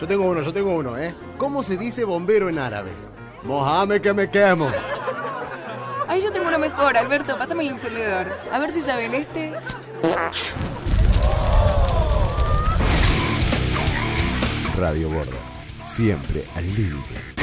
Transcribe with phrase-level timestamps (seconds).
[0.00, 1.14] Yo tengo uno, yo tengo uno, ¿eh?
[1.36, 2.90] ¿Cómo se dice bombero en árabe?
[3.42, 4.70] Mojame que me quemo.
[6.08, 8.26] Ahí yo tengo uno mejor, Alberto, pásame el encendedor.
[8.50, 9.52] A ver si saben este.
[14.76, 15.36] Radio Borda,
[15.84, 17.39] siempre al límite.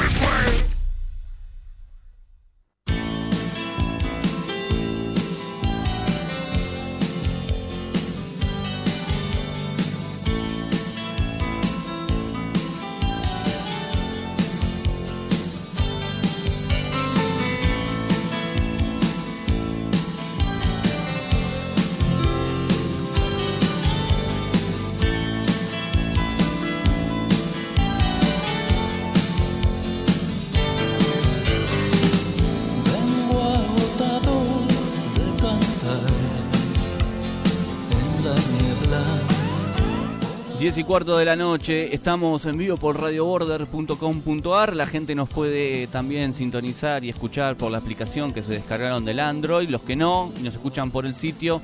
[40.88, 44.74] Cuarto de la noche, estamos en vivo por radioborder.com.ar.
[44.74, 49.20] La gente nos puede también sintonizar y escuchar por la aplicación que se descargaron del
[49.20, 49.68] Android.
[49.68, 51.60] Los que no, nos escuchan por el sitio,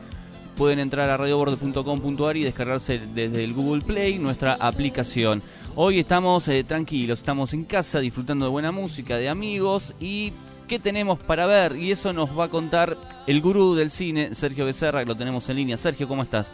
[0.59, 5.41] pueden entrar a radioborder.com.ar y descargarse desde el Google Play nuestra aplicación.
[5.75, 10.35] Hoy estamos eh, tranquilos, estamos en casa disfrutando de buena música, de amigos y
[10.69, 11.77] qué tenemos para ver.
[11.77, 15.48] Y eso nos va a contar el gurú del cine, Sergio Becerra, que lo tenemos
[15.48, 15.79] en línea.
[15.79, 16.53] Sergio, ¿cómo estás?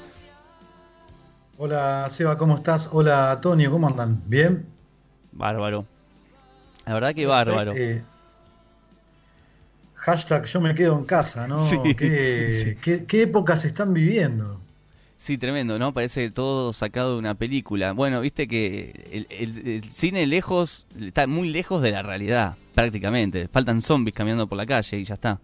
[1.63, 2.89] Hola Seba, ¿cómo estás?
[2.91, 4.23] Hola Antonio, ¿cómo andan?
[4.27, 4.65] ¿Bien?
[5.31, 5.85] Bárbaro.
[6.87, 7.73] La verdad que bárbaro.
[7.75, 8.03] Eh,
[9.95, 11.63] hashtag yo me quedo en casa, ¿no?
[11.99, 14.59] ¿Qué, ¿Qué, épocas están viviendo?
[15.19, 15.93] Sí, tremendo, ¿no?
[15.93, 17.93] Parece todo sacado de una película.
[17.93, 23.49] Bueno, viste que el, cine lejos, está muy lejos de la realidad, prácticamente.
[23.49, 25.39] Faltan zombies caminando por la calle y ya está.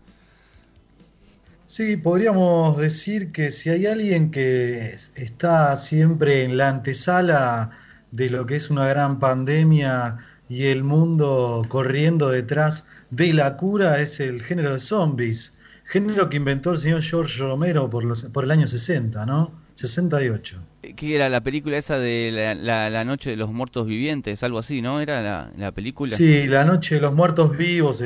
[1.67, 7.71] Sí, podríamos decir que si hay alguien que está siempre en la antesala
[8.13, 10.17] de lo que es una gran pandemia
[10.49, 16.37] y el mundo corriendo detrás de la cura es el género de zombies, género que
[16.37, 19.51] inventó el señor George Romero por, los, por el año 60, ¿no?
[19.75, 20.65] 68.
[20.95, 22.31] ¿Qué era la película esa de
[22.63, 24.45] la, Noche de los Muertos Vivientes?
[24.45, 25.01] Algo así, ¿no?
[25.01, 26.15] ¿Era la, película?
[26.15, 28.03] Sí, La Noche de los Muertos Vivos,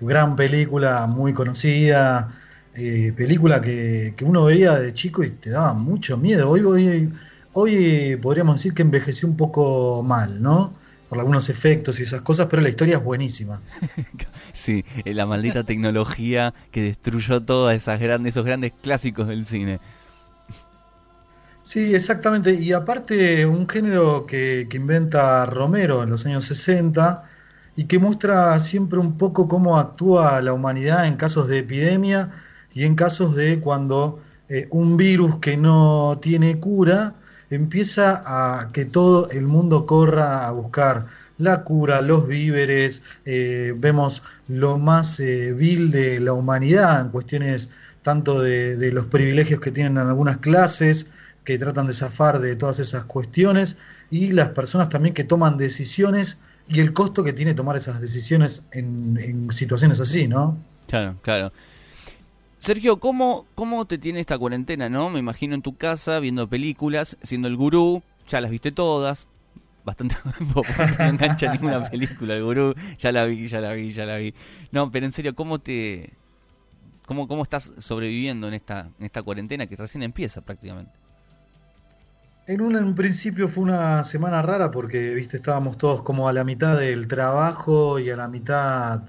[0.00, 2.32] gran película muy conocida
[2.76, 6.50] eh, película que, uno veía de chico y te daba mucho miedo.
[6.50, 7.12] Hoy, hoy,
[7.52, 10.74] hoy podríamos decir que envejeció un poco mal, ¿no?
[11.08, 13.62] Por algunos efectos y esas cosas, pero la historia es buenísima.
[14.52, 19.80] sí, eh, la maldita tecnología que destruyó todos esas grandes, esos grandes clásicos del cine.
[21.62, 22.54] Sí, exactamente.
[22.54, 27.22] Y aparte, un género que, que inventa Romero en los años 60
[27.76, 32.30] y que muestra siempre un poco cómo actúa la humanidad en casos de epidemia
[32.74, 34.18] y en casos de cuando
[34.48, 37.14] eh, un virus que no tiene cura
[37.50, 41.06] empieza a que todo el mundo corra a buscar
[41.38, 47.74] la cura, los víveres, eh, vemos lo más eh, vil de la humanidad en cuestiones
[48.02, 51.12] tanto de, los privilegios que tienen en algunas clases,
[51.44, 53.78] que tratan de zafar de todas esas cuestiones,
[54.10, 58.68] y las personas también que toman decisiones y el costo que tiene tomar esas decisiones
[58.72, 60.58] en situaciones así, ¿no?
[60.86, 61.50] Claro, claro.
[62.64, 65.10] Sergio, ¿cómo, ¿cómo te tiene esta cuarentena, no?
[65.10, 69.28] Me imagino en tu casa, viendo películas, siendo el gurú, ya las viste todas,
[69.84, 70.62] bastante no
[71.04, 74.32] engancha ninguna película el gurú, ya la vi, ya la vi, ya la vi.
[74.72, 76.14] No, pero en serio, ¿cómo te
[77.04, 80.92] cómo cómo estás sobreviviendo en esta en esta cuarentena que recién empieza prácticamente?
[82.46, 86.44] En un, en principio fue una semana rara porque, viste, estábamos todos como a la
[86.44, 89.02] mitad del trabajo y a la mitad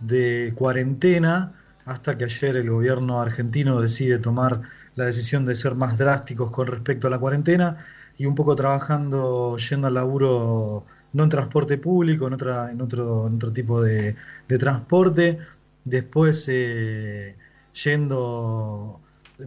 [0.00, 1.52] de cuarentena
[1.84, 4.60] hasta que ayer el gobierno argentino decide tomar
[4.94, 7.78] la decisión de ser más drásticos con respecto a la cuarentena
[8.16, 12.34] y un poco trabajando, yendo al laburo no en transporte público, en,
[12.80, 14.16] otro tipo de,
[14.58, 15.38] transporte,
[15.84, 17.36] después eh,
[17.84, 19.00] yendo,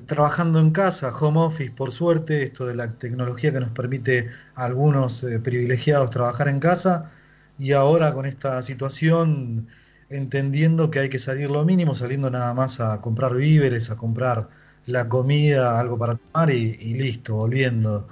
[0.06, 4.66] trabajando en casa, home office, por suerte, esto de la tecnología que nos permite a
[4.66, 7.12] algunos eh, privilegiados trabajar en casa,
[7.60, 9.68] y ahora con esta situación
[10.10, 14.50] entendiendo que hay que salir lo mínimo, saliendo nada más a comprar víveres, a comprar
[14.86, 18.08] la comida, algo para tomar y, listo, volviendo.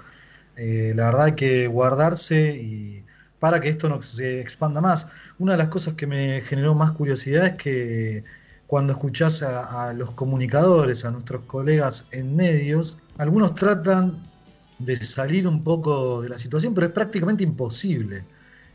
[0.58, 3.06] Eh, la verdad hay que guardarse y
[3.40, 5.10] para que esto no se expanda más.
[5.40, 8.24] Una de las cosas que me generó más curiosidad es que
[8.68, 14.20] cuando escuchás a, a los comunicadores, a nuestros colegas en medios, algunos tratan
[14.80, 18.26] de salir un poco de la situación, pero es prácticamente imposible.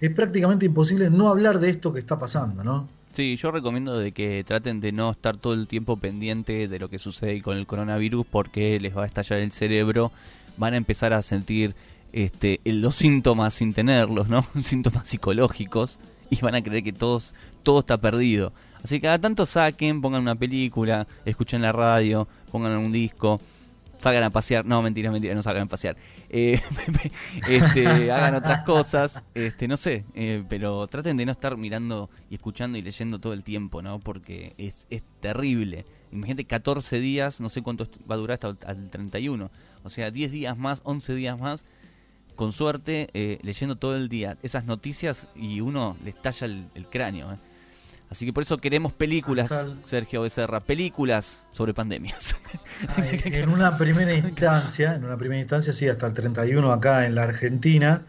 [0.01, 3.00] Es prácticamente imposible no hablar de esto que está pasando, ¿no?
[3.21, 6.89] Sí, yo recomiendo de que traten de no estar todo el tiempo pendiente de lo
[6.89, 10.11] que sucede con el coronavirus porque les va a estallar el cerebro,
[10.57, 11.75] van a empezar a sentir
[12.15, 14.47] este, los síntomas sin tenerlos, ¿no?
[14.63, 15.99] síntomas psicológicos
[16.31, 18.55] y van a creer que todos, todo está perdido.
[18.83, 23.39] Así que cada tanto saquen, pongan una película, escuchen la radio, pongan un disco,
[24.01, 24.65] salgan a pasear.
[24.67, 25.97] No, mentira, mentira, no salgan a pasear.
[26.29, 26.61] Eh,
[27.49, 32.35] este, hagan otras cosas, este, no sé, eh, pero traten de no estar mirando y
[32.35, 34.01] escuchando y leyendo todo el tiempo, ¿no?
[34.01, 35.85] Porque es, es terrible.
[36.13, 39.51] Imagínate 14 días, no sé cuánto va a durar hasta el 31.
[39.85, 41.65] O sea, 10 días más, 11 días más
[42.41, 47.33] con suerte, eh, leyendo todo el día esas noticias y uno le estalla el, cráneo.
[47.33, 47.37] Eh.
[48.11, 49.51] Así que por eso queremos películas,
[49.85, 52.35] Sergio Becerra, películas sobre pandemias.
[53.25, 57.23] en una primera instancia, en una primera instancia, sí, hasta el 31 acá en la
[57.23, 58.05] Argentina.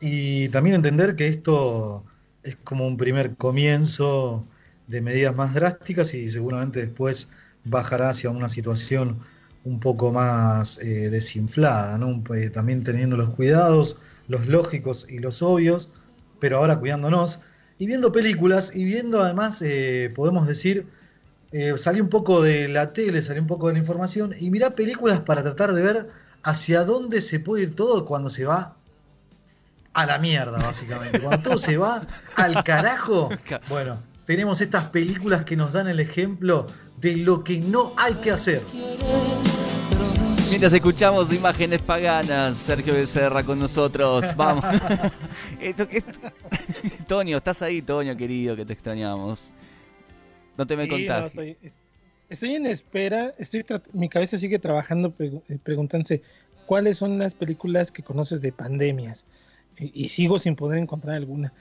[0.00, 2.04] Y también entender que esto
[2.42, 4.46] es como un primer comienzo
[4.86, 7.32] de medidas más drásticas y seguramente después
[7.64, 9.18] bajará hacia una situación
[9.64, 12.22] un poco más eh, desinflada, ¿no?
[12.52, 15.94] También teniendo los cuidados, los lógicos y los obvios,
[16.38, 17.40] pero ahora cuidándonos
[17.78, 20.86] y viendo películas y viendo además, eh, podemos decir,
[21.76, 25.20] salí un poco de la tele, salí un poco de la información y mirá películas
[25.20, 26.08] para tratar de ver
[26.42, 28.76] hacia dónde se puede ir todo cuando se va
[29.94, 31.20] a la mierda, básicamente.
[31.20, 33.30] Cuando todo se va al carajo,
[33.68, 36.66] bueno, tenemos estas películas que nos dan el ejemplo
[37.00, 38.62] de lo que no hay que hacer.
[40.48, 44.24] Mientras escuchamos imágenes paganas, Sergio Becerra con nosotros.
[44.36, 44.64] Vamos.
[45.60, 45.86] esto,
[47.06, 49.52] Toño, estás ahí, Toño, querido, que te extrañamos.
[50.56, 51.06] No te me sí,
[52.28, 53.34] estoy, en espera.
[53.38, 56.22] Estoy mi cabeza sigue trabajando, eh, preguntándose
[56.66, 59.26] cuáles son las películas que conoces de pandemias.
[59.78, 61.52] y sigo sin poder encontrar alguna.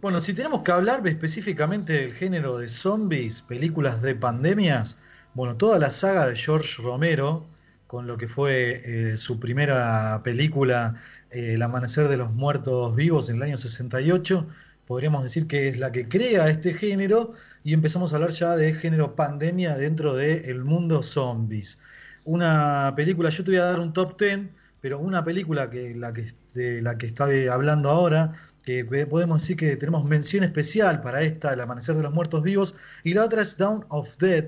[0.00, 5.00] Bueno, si tenemos que hablar específicamente del género de zombies, películas de pandemias,
[5.38, 7.46] bueno, toda la saga de George Romero,
[7.86, 10.96] con lo que fue eh, su primera película,
[11.30, 14.48] eh, El Amanecer de los Muertos Vivos, en el año 68,
[14.84, 18.74] podríamos decir que es la que crea este género y empezamos a hablar ya de
[18.74, 21.82] género pandemia dentro del mundo zombies.
[22.24, 24.40] Una película, yo te voy a dar un top 10,
[24.80, 28.32] pero una película que la que de la que estaba hablando ahora,
[28.64, 32.74] que podemos decir que tenemos mención especial para esta, El Amanecer de los Muertos Vivos,
[33.04, 34.46] y la otra es Down of Dead,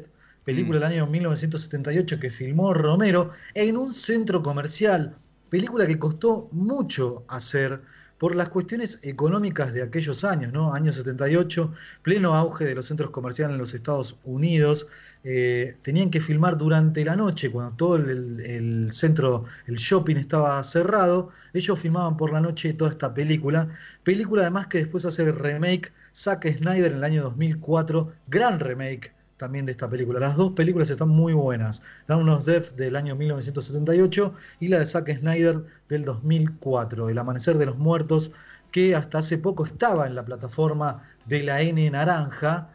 [0.50, 5.14] película del año 1978 que filmó Romero en un centro comercial,
[5.48, 7.80] película que costó mucho hacer
[8.18, 10.74] por las cuestiones económicas de aquellos años, ¿no?
[10.74, 14.88] Año 78, pleno auge de los centros comerciales en los Estados Unidos,
[15.22, 21.30] eh, tenían que filmar durante la noche, cuando todo el, centro, el shopping estaba cerrado,
[21.54, 23.68] ellos filmaban por la noche toda esta película,
[24.02, 29.12] película además que después hace el remake Zack Snyder en el año 2004, gran remake,
[29.40, 30.20] también de esta película.
[30.20, 31.82] Las dos películas están muy buenas.
[32.06, 37.56] Dawn of Death del año 1978 y la de Zack Snyder del 2004, El Amanecer
[37.56, 38.32] de los Muertos,
[38.70, 42.68] que hasta hace poco estaba en la plataforma de la N naranja.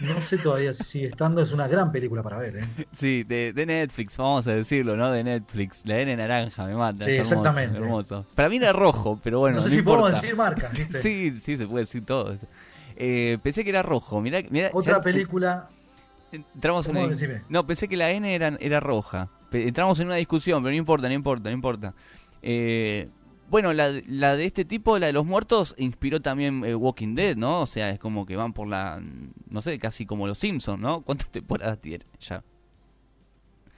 [0.00, 2.56] No sé todavía si sigue estando, es una gran película para ver.
[2.56, 2.86] ¿eh?
[2.90, 5.12] Sí, de, Netflix, vamos a decirlo, ¿no?
[5.12, 7.04] De Netflix, la N naranja, me mata.
[7.04, 7.80] Sí, exactamente.
[8.34, 9.54] Para mí era rojo, pero bueno.
[9.54, 11.00] No sé si podemos decir marcas, ¿viste?
[11.00, 12.36] Sí, sí, se puede decir todo.
[12.96, 14.20] Eh, pensé que era rojo.
[14.20, 14.42] Mirá,
[14.72, 15.70] Otra película
[16.32, 19.30] Entramos en No, pensé que la N era, era roja.
[19.52, 21.94] Entramos en una discusión, pero no importa, no importa, no importa.
[22.42, 23.08] Eh,
[23.50, 27.34] bueno, la, la, de este tipo, la de los muertos, inspiró también eh, Walking Dead,
[27.34, 27.62] ¿no?
[27.62, 29.02] O sea, es como que van por la,
[29.48, 31.02] no sé, casi como los Simpsons, ¿no?
[31.02, 32.44] ¿Cuántas temporadas tiene ya?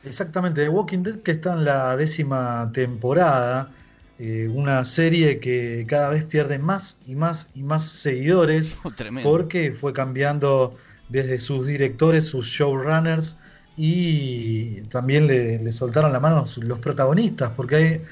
[0.03, 3.71] Exactamente, Walking Dead que está en la décima temporada,
[4.19, 8.91] eh, una serie que cada vez pierde más y más y más seguidores, oh,
[9.23, 10.75] porque fue cambiando
[11.11, 13.39] desde sus directores, sus showrunners,
[13.77, 18.03] y también le, soltaron la mano los protagonistas, porque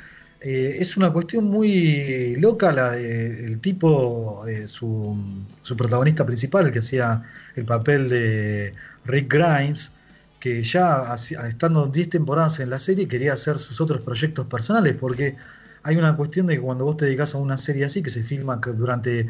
[0.40, 5.16] eh, es una cuestión muy loca la del tipo, eh, su,
[5.62, 7.22] su, protagonista principal, el que hacía
[7.56, 8.74] el papel de
[9.04, 9.92] Rick Grimes,
[10.40, 11.14] que ya
[11.48, 15.36] estando 10 temporadas en la serie quería hacer sus otros proyectos personales, porque
[15.82, 18.22] hay una cuestión de que cuando vos te dedicas a una serie así, que se
[18.22, 19.26] filma durante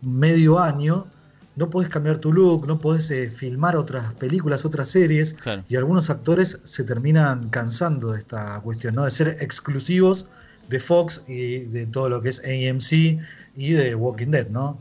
[0.00, 1.06] medio año,
[1.56, 5.36] no podés cambiar tu look, no podés eh, filmar otras películas, otras series,
[5.68, 9.04] y algunos actores se terminan cansando de esta cuestión, ¿no?
[9.04, 10.30] De ser exclusivos
[10.68, 13.20] de Fox y de todo lo que es AMC
[13.56, 14.78] y de Walking Dead, ¿no?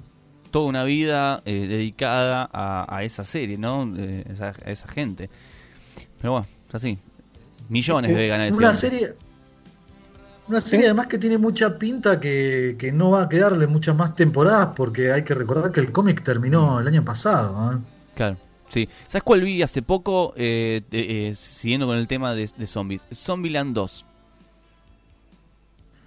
[0.52, 3.84] Toda una vida eh, dedicada a, esa serie, ¿no?
[4.40, 5.30] a esa gente.
[6.20, 7.00] Pero bueno, es así.
[7.70, 9.14] Millones de ganar Una serie
[10.52, 14.74] una serie además que tiene mucha pinta que, no va a quedarle muchas más temporadas
[14.76, 17.74] porque hay que recordar que el cómic terminó el año pasado.
[17.74, 17.80] ¿eh?
[18.16, 18.90] Claro, sí.
[19.08, 23.02] ¿Sabes cuál vi hace poco, eh, eh, siguiendo con el tema de, de zombies?
[23.14, 24.06] Zombieland 2.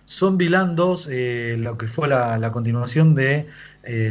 [0.07, 3.47] Zombieland 2, eh, lo que fue la, continuación de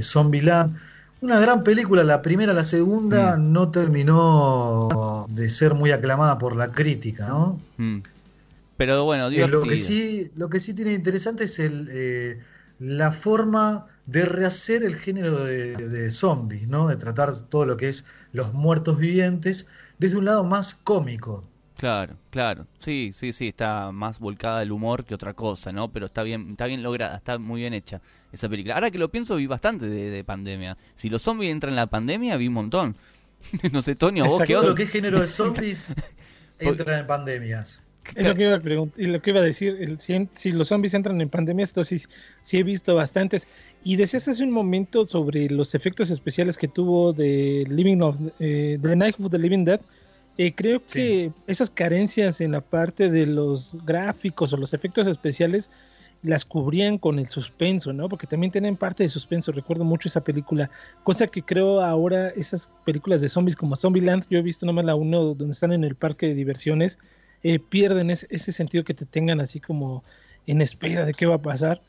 [0.01, 0.75] Zombieland.
[1.21, 3.53] Una gran película, la primera, la segunda Mm.
[3.53, 7.59] no terminó de ser muy aclamada por la crítica, ¿no?
[7.77, 7.99] Mm.
[8.77, 12.39] Pero bueno, Eh, lo, que sí, lo que sí tiene interesante es el, eh,
[12.80, 16.88] la forma de rehacer el género de, de zombies, ¿no?
[16.88, 21.50] De tratar todo lo que es los muertos vivientes desde un lado más cómico.
[21.75, 22.68] Claro, claro.
[22.77, 25.92] Sí, sí, sí, está más volcada al humor que otra cosa, ¿no?
[25.92, 28.01] Pero está bien, está bien lograda, está muy bien hecha
[28.32, 28.75] esa película.
[28.75, 30.77] Ahora que lo pienso, vi bastante de, de pandemia.
[30.96, 32.96] Si los zombies entran en la pandemia, vi un montón.
[33.72, 35.94] no sé, Tonio, vos qué que es género de zombies
[36.60, 37.82] entra en pandemias.
[38.15, 40.51] Es lo que iba a preguntar, y lo que iba a decir, el- si, si
[40.51, 41.98] los zombies entran en pandemia, esto sí,
[42.41, 43.48] sí he visto bastantes.
[43.83, 48.77] Y decías hace un momento sobre los efectos especiales que tuvo de Living of eh,
[48.81, 49.79] The Night of the Living Dead.
[50.38, 51.00] Eh, creo Sí.
[51.00, 55.69] que esas carencias en la parte de los gráficos o los efectos especiales
[56.24, 58.07] las cubrían con el suspenso, ¿no?
[58.10, 59.51] Porque también tienen parte de suspenso.
[59.51, 60.69] Recuerdo mucho esa película,
[61.03, 64.95] cosa que creo ahora esas películas de zombies como Zombieland, yo he visto nomás la
[64.95, 66.98] uno donde están en el parque de diversiones,
[67.43, 70.03] eh, pierden es- ese sentido que te tengan así como
[70.45, 71.81] en espera de qué va a pasar.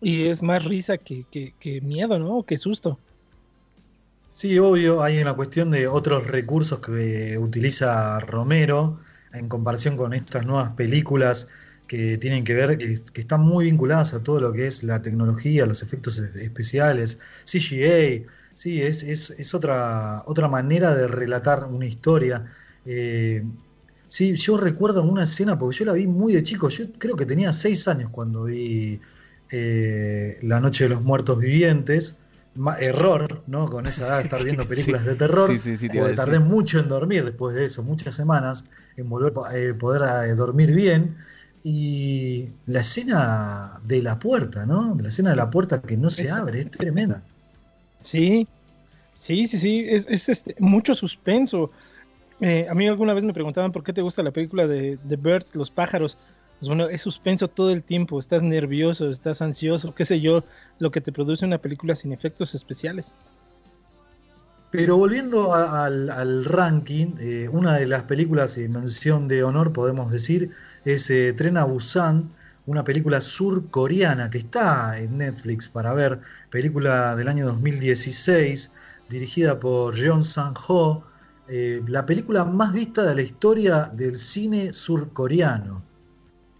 [0.00, 1.26] Y es más risa que,
[1.82, 2.44] miedo, ¿no?
[2.44, 3.00] Que susto.
[4.30, 8.98] Sí, obvio, hay una cuestión de otros recursos que utiliza Romero
[9.32, 11.48] en comparación con estas nuevas películas
[11.86, 15.66] que tienen que ver, que, están muy vinculadas a todo lo que es la tecnología,
[15.66, 22.44] los efectos especiales, CGA, sí, es otra, otra manera de relatar una historia.
[22.84, 23.42] Eh,
[24.16, 27.26] sí, yo recuerdo una escena, porque yo la vi muy de chico, yo creo que
[27.26, 29.00] tenía seis años cuando vi
[29.50, 32.18] eh, La Noche de los Muertos Vivientes.
[32.56, 33.68] Ma- error, ¿no?
[33.68, 35.08] Con esa edad de estar viendo películas Sí.
[35.08, 35.50] de terror.
[35.50, 38.66] Sí, sí, sí, te porque tardé mucho en dormir después de eso, muchas semanas,
[38.96, 41.16] en volver a eh, poder eh, dormir bien.
[41.64, 44.96] Y la escena de la puerta, ¿no?
[45.00, 47.22] La escena de la puerta que no se Es- abre, es tremenda.
[48.00, 48.46] Sí,
[49.18, 51.70] sí, sí, sí, es, es, este, mucho suspenso.
[52.40, 55.16] Eh, a mí alguna vez me preguntaban por qué te gusta la película de The
[55.16, 56.18] Birds, Los pájaros.
[56.58, 60.44] Pues bueno, es suspenso todo el tiempo, estás nervioso, estás ansioso, qué sé yo,
[60.78, 63.14] lo que te produce una película sin efectos especiales.
[64.70, 70.50] Pero volviendo al, ranking, eh, una de las películas en mención de honor, podemos decir,
[70.84, 72.32] es eh, Tren a Busan,
[72.66, 78.72] una película surcoreana que está en Netflix para ver, película del año 2016,
[79.08, 81.04] dirigida por Jeon Sang-ho,
[81.48, 85.84] eh, la película más vista de la historia del cine surcoreano.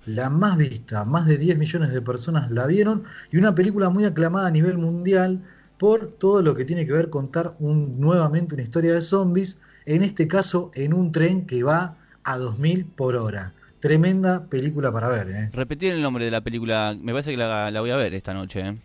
[0.06, 4.04] La más vista, más de 10 millones de personas la vieron y una película muy
[4.04, 5.42] aclamada a nivel mundial
[5.78, 10.02] por todo lo que tiene que ver contar un, nuevamente una historia de zombies, en
[10.02, 13.54] este caso en un tren que va a 2000 por hora.
[13.80, 15.50] Tremenda película para ver, ¿eh?
[15.52, 18.32] Repetir el nombre de la película, me parece que la, la voy a ver esta
[18.32, 18.60] noche.
[18.60, 18.78] ¿eh?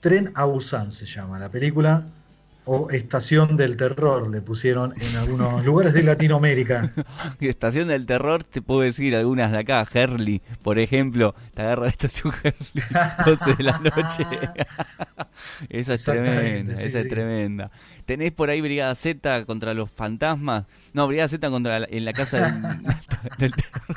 [0.00, 2.06] Tren a Busan se llama la película,
[2.66, 6.92] o Estación del Terror le pusieron en algunos lugares de Latinoamérica.
[7.40, 9.86] Estación del terror, te puedo decir algunas de acá.
[9.92, 12.84] Herley, por ejemplo, te agarra la estación Herley,
[13.26, 14.24] 12 de la noche.
[15.68, 17.10] esa es tremenda, sí, esa es sí.
[17.10, 17.70] tremenda.
[18.06, 20.64] ¿Tenés por ahí Brigada Z contra los fantasmas?
[20.92, 22.62] No, Brigada Z contra la- en la casa del,
[23.38, 23.96] del terror.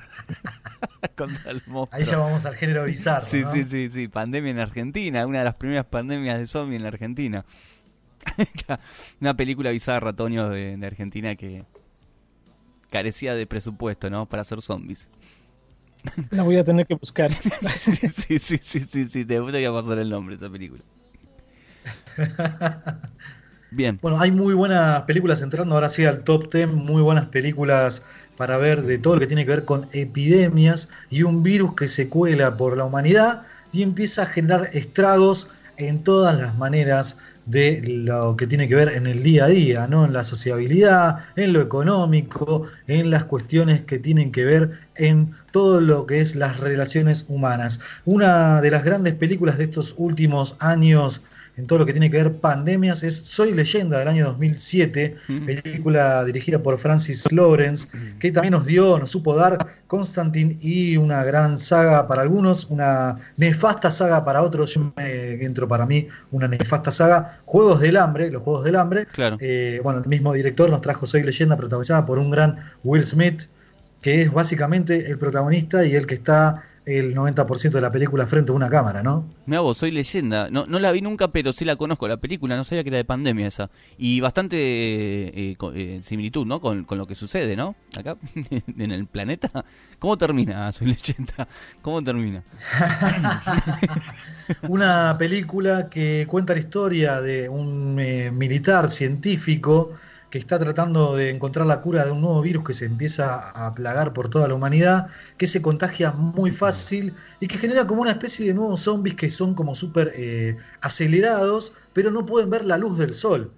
[1.15, 1.89] contra el monstruo.
[1.91, 3.25] Ahí ya vamos al género bizarro.
[3.25, 3.51] Sí, ¿no?
[3.53, 6.89] sí, sí, sí, pandemia en Argentina, una de las primeras pandemias de zombie en la
[6.89, 7.45] Argentina.
[9.19, 11.65] Una película bizarra, Toño, de, de Argentina que
[12.89, 14.27] carecía de presupuesto, ¿no?
[14.27, 15.09] Para hacer zombies.
[16.31, 17.31] La voy a tener que buscar.
[17.75, 20.83] sí, sí, sí, sí, sí, sí, te voy a pasar el nombre de esa película.
[23.71, 28.03] Bien, Bueno, hay muy buenas películas entrando ahora sí al top 10, muy buenas películas
[28.37, 31.87] para ver de todo lo que tiene que ver con epidemias y un virus que
[31.87, 37.81] se cuela por la humanidad y empieza a generar estragos en todas las maneras de
[37.85, 40.05] lo que tiene que ver en el día a día, ¿no?
[40.05, 45.81] En la sociabilidad, en lo económico, en las cuestiones que tienen que ver en todo
[45.81, 47.81] lo que es las relaciones humanas.
[48.05, 51.21] Una de las grandes películas de estos últimos años
[51.55, 56.25] en todo lo que tiene que ver pandemias es Soy leyenda del año 2007, película
[56.25, 59.57] dirigida por Francis Lawrence, que también nos dio, nos supo dar
[59.87, 65.67] Constantine y una gran saga para algunos, una nefasta saga para otros, yo me entro
[65.67, 69.37] para mí una nefasta saga, Juegos del Hambre, los Juegos del Hambre, claro.
[69.39, 73.43] eh, bueno, el mismo director nos trajo Soy leyenda protagonizada por un gran Will Smith,
[74.01, 78.51] que es básicamente el protagonista y el que está el 90% de la película frente
[78.51, 79.29] a una cámara, ¿no?
[79.45, 80.49] Mira vos, soy leyenda.
[80.49, 82.57] No, no la vi nunca, pero sí la conozco, la película.
[82.57, 83.69] No sabía que era de pandemia esa.
[83.97, 86.59] Y bastante eh, eh, similitud, ¿no?
[86.59, 87.75] Con, con, lo que sucede, ¿no?
[87.97, 88.17] Acá,
[88.77, 89.65] en el planeta.
[89.99, 91.47] ¿Cómo termina Soy leyenda?
[91.81, 92.43] ¿Cómo termina?
[94.67, 99.91] una película que cuenta la historia de un eh, militar científico
[100.33, 103.75] que está tratando de encontrar la cura de un nuevo virus que se empieza a
[103.75, 105.05] plagar por toda la humanidad,
[105.37, 109.29] que se contagia muy fácil y que genera como una especie de nuevos zombies que
[109.29, 113.51] son como súper eh, acelerados, pero no pueden ver la luz del sol.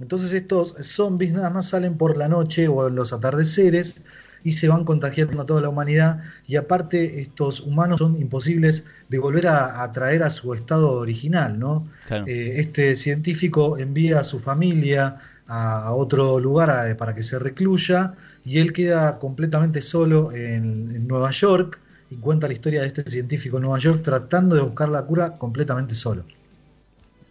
[0.00, 4.06] Entonces estos zombies nada más salen por la noche o en los atardeceres
[4.42, 6.18] y se van contagiando a toda la humanidad
[6.48, 11.88] y aparte estos humanos son imposibles de volver a, traer a su estado original, ¿no?
[12.10, 15.18] Eh, este científico envía a su familia
[15.48, 21.80] a, otro lugar para que se recluya y él queda completamente solo en, Nueva York
[22.10, 25.38] y cuenta la historia de este científico en Nueva York tratando de buscar la cura
[25.38, 26.24] completamente solo.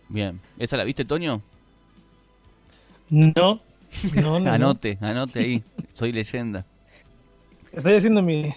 [0.09, 1.41] Bien, ¿esa la viste, Toño?
[3.09, 3.61] No,
[4.13, 6.65] no, anote, anote ahí, soy leyenda.
[7.71, 8.53] Estoy haciendo mi,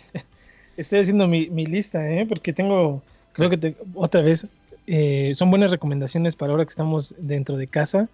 [0.76, 2.26] estoy haciendo mi, lista, ¿eh?
[2.26, 4.46] porque tengo, creo que otra vez,
[4.86, 8.08] eh, son buenas recomendaciones para ahora que estamos dentro de casa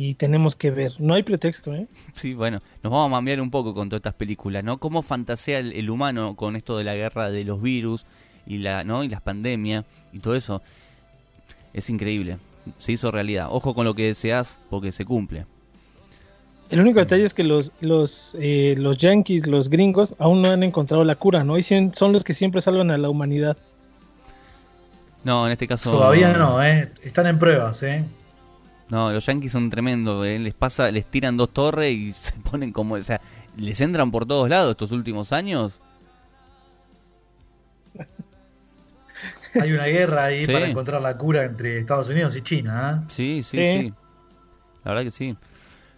[0.00, 0.92] y tenemos que ver.
[1.00, 1.88] No hay pretexto, ¿eh?
[2.12, 4.78] Sí, bueno, nos vamos a cambiar un poco con todas estas películas, ¿no?
[4.78, 8.06] Cómo fantasea el, humano con esto de la guerra de los virus
[8.46, 9.02] y la, ¿no?
[9.02, 10.62] Y las pandemias y todo eso.
[11.74, 12.38] Es increíble.
[12.78, 13.48] Se hizo realidad.
[13.50, 15.46] Ojo con lo que deseas porque se cumple.
[16.70, 20.62] El único detalle es que los los eh, los yankees, los gringos, aún no han
[20.62, 21.58] encontrado la cura, ¿no?
[21.58, 23.56] Y son los que siempre salvan a la humanidad.
[25.24, 25.90] No, en este caso.
[25.90, 26.88] Todavía no, ¿eh?
[27.02, 28.04] Están en pruebas, ¿eh?
[28.90, 30.38] No, los Yankees son tremendos, ¿eh?
[30.38, 33.20] les pasa, les tiran dos torres y se ponen como, o sea,
[33.56, 35.80] les entran por todos lados estos últimos años.
[39.60, 43.02] Hay una guerra ahí para encontrar la cura entre Estados Unidos y China.
[43.02, 43.06] ¿eh?
[43.08, 43.92] Sí, sí, sí,
[44.84, 45.36] La verdad que sí.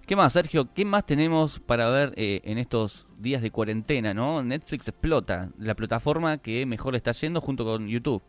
[0.07, 0.73] ¿Qué más, Sergio?
[0.75, 4.43] ¿Qué más tenemos para ver eh, en estos días de cuarentena, no?
[4.43, 8.23] Netflix explota, la plataforma que mejor está yendo junto con YouTube.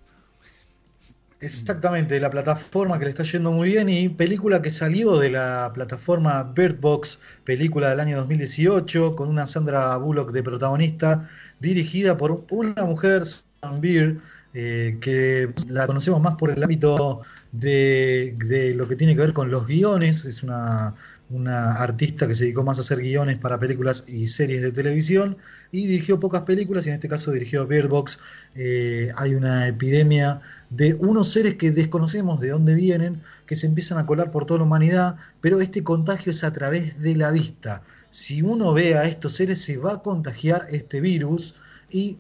[1.41, 5.71] Exactamente, la plataforma que le está yendo muy bien y película que salió de la
[5.73, 11.27] plataforma Bird Box, película del año 2018, con una Sandra Bullock de protagonista,
[11.59, 14.19] dirigida por una mujer, Susan Beer,
[14.53, 19.33] eh, que la conocemos más por el ámbito de, de, lo que tiene que ver
[19.33, 20.95] con los guiones, es una
[21.31, 25.37] una artista que se dedicó más a hacer guiones para películas y series de televisión
[25.71, 28.19] y dirigió pocas películas y en este caso dirigió Bird Box.
[28.55, 33.97] Eh, hay una epidemia de unos seres que desconocemos de dónde vienen, que se empiezan
[33.97, 37.83] a colar por toda la humanidad, pero este contagio es a través de la vista.
[38.09, 41.55] Si uno ve a estos seres se va a contagiar este virus
[41.91, 42.17] y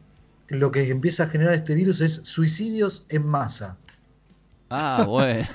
[0.49, 3.77] lo que empieza a generar este virus es suicidios en masa.
[4.69, 5.47] Ah, bueno.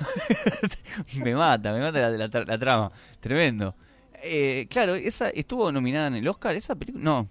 [1.22, 2.92] me mata, me mata la, trama.
[3.20, 3.74] Tremendo.
[4.22, 7.04] Eh, claro, esa estuvo nominada en el Oscar, esa película.
[7.04, 7.28] No.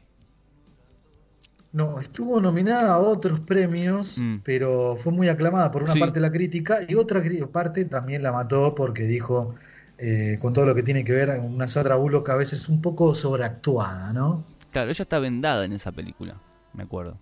[1.75, 4.37] No, estuvo nominada a otros premios, mm.
[4.45, 8.31] pero fue muy aclamada por una parte de la crítica y otra parte también la
[8.31, 9.53] mató porque dijo,
[9.97, 13.13] eh, con todo lo que tiene que ver, una Sandra Bullock a veces un poco
[13.13, 14.45] sobreactuada, ¿no?
[14.71, 16.39] Claro, ella está vendada en esa película,
[16.73, 17.17] me acuerdo.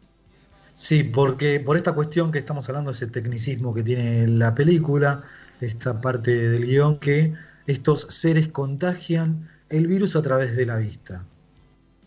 [0.76, 5.24] Sí, porque por esta cuestión que estamos hablando, ese tecnicismo que tiene la película,
[5.62, 7.34] esta parte del guion, que
[7.66, 11.26] estos seres contagian el virus a través de la vista.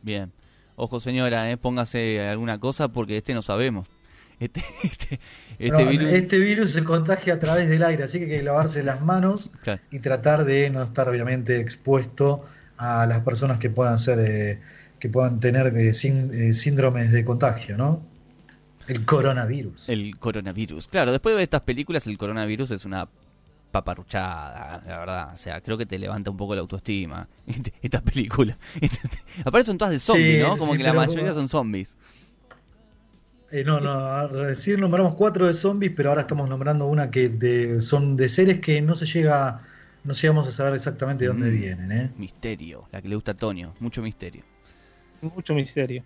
[0.03, 0.31] Bien.
[0.77, 3.89] Ojo señora, eh, póngase alguna cosa porque este no sabemos.
[4.39, 5.21] Este, este,
[5.59, 6.11] este, virus...
[6.11, 6.71] este, virus...
[6.71, 9.55] se contagia a través del aire, así que hay que lavarse las manos
[9.91, 12.45] y tratar de no estar obviamente expuesto
[12.77, 14.61] a las personas que puedan ser, eh,
[14.99, 18.03] que puedan tener eh, síndromes de contagio, ¿no?
[18.87, 19.89] El coronavirus.
[19.89, 20.89] El coronavirus.
[20.89, 23.09] Claro, después de ver estas películas, el coronavirus es una
[23.77, 25.35] paparruchada, la verdad.
[25.35, 27.29] O sea, creo que te levanta un poco la autoestima.
[27.83, 28.57] Esta película.
[29.45, 30.57] Aparte son todas de zombies, ¿no?
[30.57, 31.97] Como que la mayoría son zombies.
[33.53, 38.17] Eh, no, no, recién nombramos cuatro de zombies, pero ahora estamos nombrando una que son
[38.17, 39.61] de seres que no se llega,
[40.03, 42.11] no llegamos a saber exactamente de dónde mm, vienen, ¿eh?
[42.17, 44.43] Misterio, la que le gusta a Tonio, mucho misterio.
[45.21, 46.03] Mucho misterio.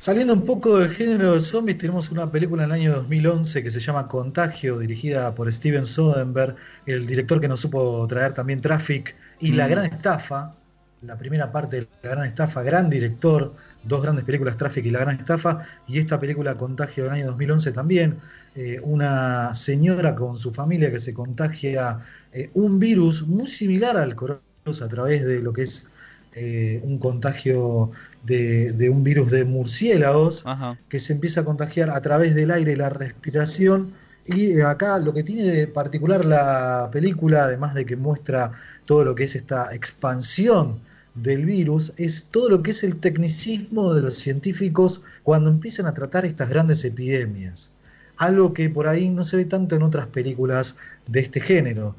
[0.00, 3.70] Saliendo un poco del género de zombies, tenemos una película en el año 2011 que
[3.70, 6.54] se llama Contagio, dirigida por Steven Soderbergh,
[6.86, 9.70] el director que nos supo traer también Traffic y La mm.
[9.70, 10.54] Gran Estafa,
[11.02, 15.00] la primera parte de La Gran Estafa, gran director, dos grandes películas, Traffic y La
[15.00, 18.18] Gran Estafa, y esta película Contagio del año 2011 también,
[18.54, 21.98] eh, una señora con su familia que se contagia
[22.32, 25.92] eh, un virus muy similar al coronavirus a través de lo que es
[26.34, 27.90] eh, un contagio
[28.24, 30.44] de, un virus de murciélagos
[30.88, 33.92] que se empieza a contagiar a través del aire y la respiración.
[34.26, 38.52] Y eh, acá lo que tiene de particular la película, además de que muestra
[38.84, 40.80] todo lo que es esta expansión
[41.14, 45.94] del virus, es todo lo que es el tecnicismo de los científicos cuando empiezan a
[45.94, 47.76] tratar estas grandes epidemias.
[48.18, 51.96] Algo que por ahí no se ve tanto en otras películas de este género.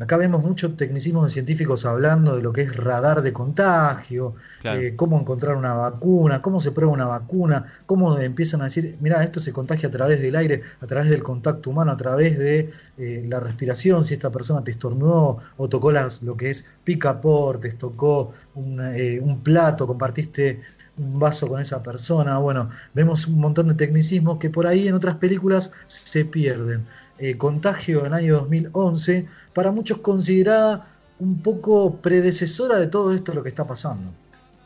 [0.00, 4.34] Acá vemos muchos tecnicismos de científicos hablando de lo que es radar de contagio,
[4.64, 9.22] eh, cómo encontrar una vacuna, cómo se prueba una vacuna, cómo empiezan a decir, mira,
[9.22, 12.72] esto se contagia a través del aire, a través del contacto humano, a través de
[12.96, 17.76] eh, la respiración, si esta persona te estornudó o tocó las, lo que es picaportes,
[17.76, 20.62] tocó un, eh, un plato, compartiste
[20.96, 22.38] un vaso con esa persona.
[22.38, 26.86] Bueno, vemos un montón de tecnicismos que por ahí en otras películas se pierden.
[27.22, 30.86] Eh, Contagio en el año 2011, para muchos considerada
[31.18, 34.10] un poco predecesora de todo esto lo que está pasando.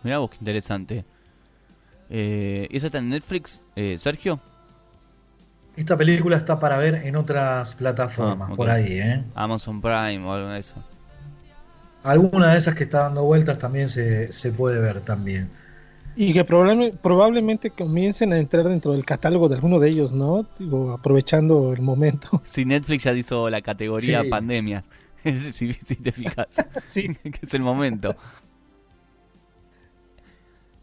[0.05, 1.05] Mirá vos, qué interesante.
[2.09, 4.41] Eh, ¿Esa está en Netflix, eh, Sergio?
[5.77, 9.25] Esta película está para ver en otras plataformas, ah, por ahí, ¿eh?
[9.35, 10.77] Amazon Prime o algo de eso.
[12.05, 15.51] Alguna de esas que está dando vueltas también se, se puede ver también.
[16.17, 20.47] Y que probablemente, probablemente comiencen a entrar dentro del catálogo de alguno de ellos, ¿no?
[20.59, 22.43] Digo, aprovechando el momento.
[22.51, 24.85] Sí, Netflix ya hizo la categoría pandemia.
[25.53, 26.47] si, te fijas.
[26.87, 27.09] sí.
[27.23, 28.17] que es el momento.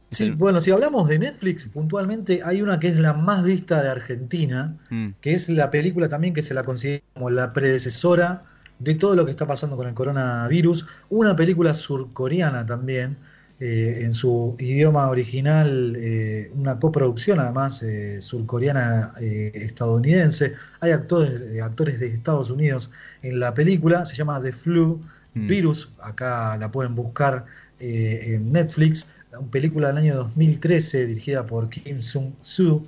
[0.09, 3.89] Sí, bueno, si hablamos de Netflix, puntualmente hay una que es la más vista de
[3.89, 5.11] Argentina, mm.
[5.21, 8.43] que es la película también que se la considera como la predecesora
[8.79, 10.85] de todo lo que está pasando con el coronavirus.
[11.09, 13.15] Una película surcoreana también,
[13.63, 20.55] eh, en su idioma original, eh, una coproducción además eh, surcoreana estadounidense.
[20.79, 24.99] Hay actores, actores de Estados Unidos en la película, se llama The Flu
[25.35, 25.45] mm.
[25.45, 27.45] Virus, acá la pueden buscar
[27.77, 32.83] en Netflix, una película del año 2013 dirigida por Kim Sung-soo.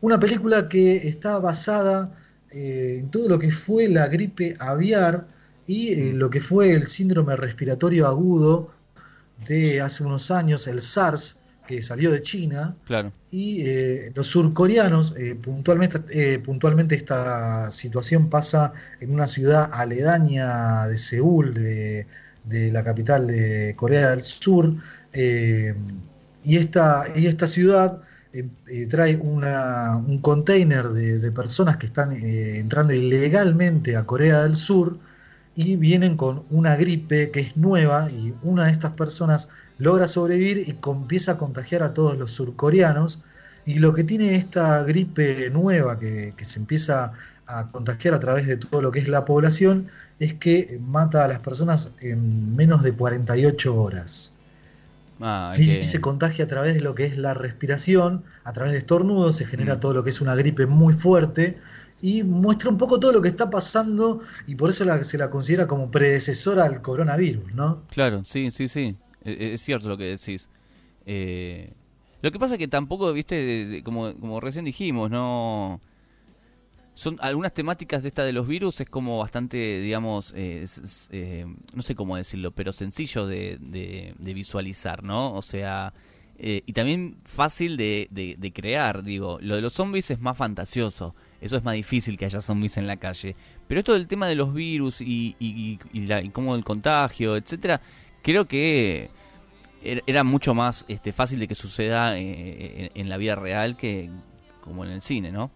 [0.00, 2.12] una película que está basada
[2.50, 5.35] en todo lo que fue la gripe aviar
[5.66, 6.16] y eh, mm.
[6.16, 8.70] lo que fue el síndrome respiratorio agudo
[9.46, 12.76] de hace unos años, el SARS, que salió de China.
[12.86, 13.12] Claro.
[13.30, 20.96] Y eh, los surcoreanos, eh, puntualmente, puntualmente esta situación pasa en una ciudad aledaña de
[20.96, 22.06] Seúl, de,
[22.48, 24.72] la capital de Corea del Sur.
[25.12, 28.00] y, esta, y esta ciudad
[28.88, 34.98] trae un container de, de, personas que están entrando ilegalmente a Corea del Sur
[35.56, 40.58] y vienen con una gripe que es nueva y una de estas personas logra sobrevivir
[40.58, 43.24] y empieza a contagiar a todos los surcoreanos.
[43.64, 47.12] Y lo que tiene esta gripe nueva que, se empieza
[47.46, 49.88] a contagiar a través de todo lo que es la población
[50.20, 54.34] es que mata a las personas en menos de 48 horas.
[55.20, 58.78] Ah, y se contagia a través de lo que es la respiración, a través de
[58.78, 59.80] estornudos, se genera mm.
[59.80, 61.56] todo lo que es una gripe muy fuerte
[62.02, 65.66] y muestra un poco todo lo que está pasando y por eso se la considera
[65.66, 67.82] como predecesora al coronavirus, ¿no?
[67.88, 70.48] Claro, sí, sí, sí, e, e, es cierto lo que decís.
[71.06, 71.72] Eh,
[72.20, 75.80] lo que pasa es que tampoco, viste, como, como recién dijimos, no...
[76.94, 80.64] Son algunas temáticas de esta de los virus es como bastante, digamos, eh,
[81.10, 85.34] eh, no sé cómo decirlo, pero sencillo de, visualizar, ¿no?
[85.34, 85.92] O sea,
[86.38, 89.38] y también fácil de, de, crear, digo.
[89.42, 92.86] Lo de los zombies es más fantasioso eso es más difícil que haya zombies en
[92.86, 93.36] la calle.
[93.68, 97.80] Pero esto del tema de los virus y, y, y, cómo el contagio, etcétera,
[98.22, 99.10] creo que
[100.06, 104.10] era mucho más este, fácil de que suceda eh, en, la vida real que
[104.60, 105.50] como en el cine, ¿no?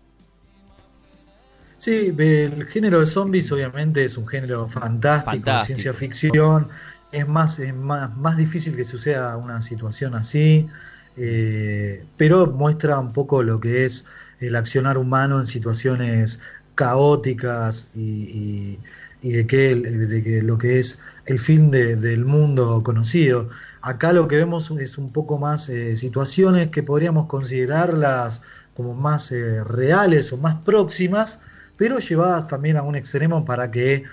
[1.78, 6.68] Sí, el género de zombies obviamente es un género fantástico, ciencia ficción.
[7.10, 10.68] Es más, es más, más difícil que suceda una situación así.
[11.16, 14.06] Eh, pero muestra un poco lo que es
[14.38, 16.40] el accionar humano en situaciones
[16.74, 18.78] caóticas y,
[19.22, 23.48] de, que, lo que es el fin del mundo conocido.
[23.82, 28.42] Acá lo que vemos es un poco más eh, situaciones que podríamos considerarlas
[28.74, 31.40] como más eh, reales o más próximas,
[31.76, 34.04] pero llevadas también a un extremo para que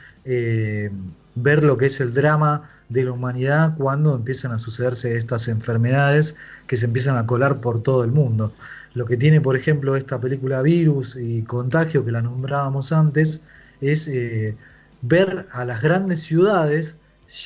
[1.41, 6.35] ver lo que es el drama de la humanidad cuando empiezan a sucederse estas enfermedades
[6.67, 8.53] que se empiezan a colar por todo el mundo.
[8.93, 13.43] Lo que tiene, por ejemplo, esta película Virus y Contagio, que la nombrábamos antes,
[13.81, 14.57] es eh,
[15.01, 16.99] ver a las grandes ciudades,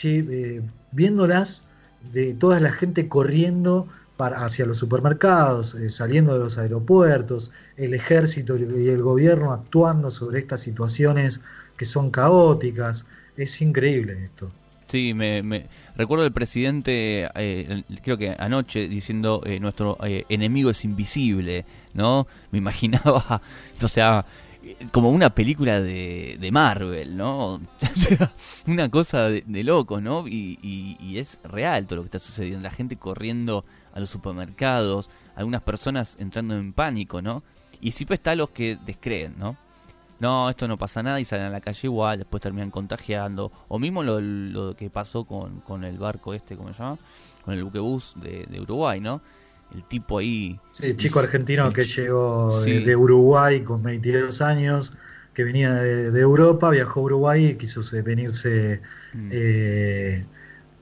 [0.03, 1.69] eh, viéndolas
[2.13, 8.55] de toda la gente corriendo hacia los supermercados, eh, saliendo de los aeropuertos, el ejército
[8.55, 11.41] y el gobierno actuando sobre estas situaciones
[11.75, 13.07] que son caóticas.
[13.37, 14.51] Es increíble esto.
[14.87, 20.69] Sí, me, me recuerdo el presidente, eh, creo que anoche, diciendo eh, nuestro eh, enemigo
[20.69, 21.63] es invisible,
[21.93, 22.27] ¿no?
[22.51, 23.41] Me imaginaba,
[23.81, 24.25] o sea,
[24.91, 27.61] como una película de, de Marvel, ¿no?
[28.67, 30.27] una cosa de, de loco, ¿no?
[30.27, 32.61] Y, y, es real todo lo que está sucediendo.
[32.61, 33.63] La gente corriendo
[33.93, 37.43] a los supermercados, algunas personas entrando en pánico, ¿no?
[37.79, 39.55] Y siempre está los que descreen, ¿no?
[40.21, 43.51] No, esto no pasa nada y salen a la calle igual, después terminan contagiando.
[43.67, 46.99] O mismo lo, lo que pasó con, con, el barco este, ¿cómo se llama?
[47.43, 49.19] Con el buquebús de, de Uruguay, ¿no?
[49.73, 50.59] el tipo ahí.
[50.71, 52.71] Sí, chico argentino que llegó sí.
[52.71, 54.97] de, de, Uruguay con 22 años,
[55.33, 58.81] que venía de, de, Europa, viajó a Uruguay y quiso venirse
[59.13, 59.29] mm.
[59.31, 60.25] eh,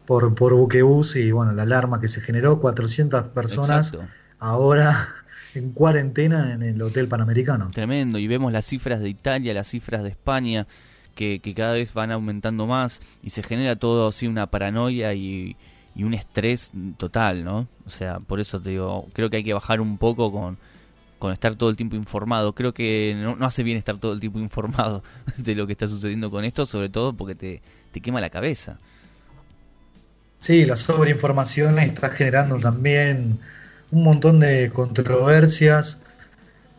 [0.05, 4.11] por, por buquebús y bueno, la alarma que se generó, 400 personas Exacto.
[4.39, 4.93] ahora
[5.55, 7.71] en cuarentena en el Hotel Panamericano.
[7.71, 10.67] Tremendo, y vemos las cifras de Italia, las cifras de España,
[11.15, 15.55] que, que cada vez van aumentando más y se genera todo así una paranoia y
[15.99, 17.67] y un estrés total, ¿no?
[17.85, 20.57] O sea, por eso te digo, creo que hay que bajar un poco con,
[21.17, 22.55] con estar todo el tiempo informado.
[22.55, 25.03] Creo que no, no, hace bien estar todo el tiempo informado
[25.37, 28.79] de lo que está sucediendo con esto, sobre todo porque te, te quema la cabeza.
[30.39, 33.39] Sí, la sobreinformación está generando también
[33.91, 36.05] un montón de controversias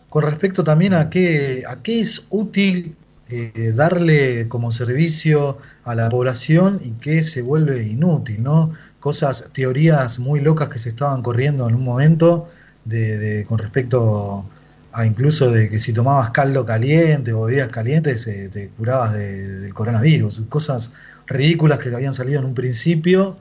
[0.09, 2.97] con respecto también a qué, a qué es útil
[3.31, 8.73] eh, darle como servicio a la población y que se vuelve inútil, ¿no?
[8.99, 12.49] Cosas, teorías muy locas que se estaban corriendo en un momento
[12.85, 14.45] de, de, con respecto
[14.93, 19.61] a incluso de que si tomabas caldo caliente o bebidas calientes eh, te curabas de,
[19.61, 20.95] del coronavirus, cosas
[21.29, 23.37] ridículas que habían salido en un principio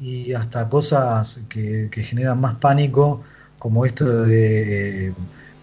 [0.00, 3.22] y hasta cosas que, que generan más pánico
[3.58, 5.12] como esto de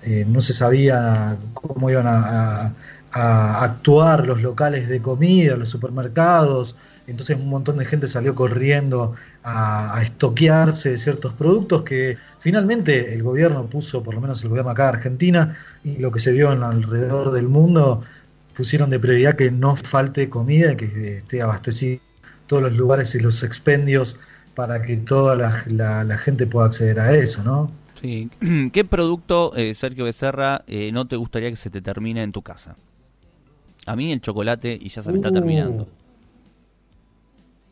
[0.06, 2.74] eh, no se sabía cómo iban a,
[3.18, 9.98] actuar los locales de comida, los supermercados, entonces un montón de gente salió corriendo a,
[9.98, 14.72] a, estoquearse de ciertos productos que finalmente el gobierno puso, por lo menos el gobierno
[14.72, 18.02] acá de Argentina, y lo que se vio en alrededor del mundo,
[18.54, 22.02] pusieron de prioridad que no falte comida y que esté abastecido
[22.48, 24.20] todos los lugares y los expendios
[24.56, 27.72] para que toda la, la, la gente pueda acceder a eso, ¿no?
[28.02, 28.30] Sí.
[28.74, 32.42] ¿Qué producto, eh, Sergio Becerra, eh, no te gustaría que se te termine en tu
[32.42, 32.76] casa?
[33.86, 35.84] A mí el chocolate y ya se me está terminando.
[35.84, 35.88] Uh.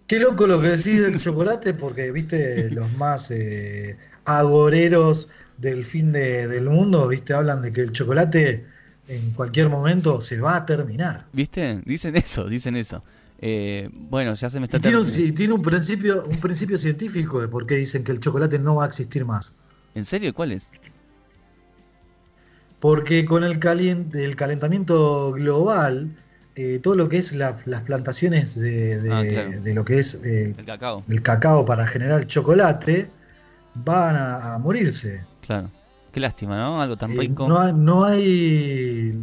[0.07, 6.12] Qué loco lo que decís del chocolate, porque viste los más eh, agoreros del fin
[6.12, 8.65] de, del mundo, viste, hablan de que el chocolate
[9.07, 11.25] en cualquier momento se va a terminar.
[11.31, 11.81] ¿Viste?
[11.86, 13.03] Dicen eso, dicen eso.
[13.45, 17.41] Eh, bueno, ya se me está y tiene, un, tiene un principio, un principio científico
[17.41, 19.58] de por qué dicen que el chocolate no va a existir más.
[19.95, 20.34] ¿En serio?
[20.34, 20.69] ¿Cuál es?
[22.84, 26.13] porque con el, calient el calentamiento global,
[26.56, 29.62] eh, todo lo que es la, las plantaciones de, de, ah, claro.
[29.62, 31.01] de, lo que es eh, el, cacao.
[31.08, 31.63] el, cacao.
[31.63, 33.10] para generar chocolate,
[33.86, 35.23] van a, a, morirse.
[35.47, 35.71] Claro.
[36.12, 36.82] Qué lástima, ¿no?
[36.82, 37.45] Algo tan rico.
[37.45, 39.17] Eh, no, hay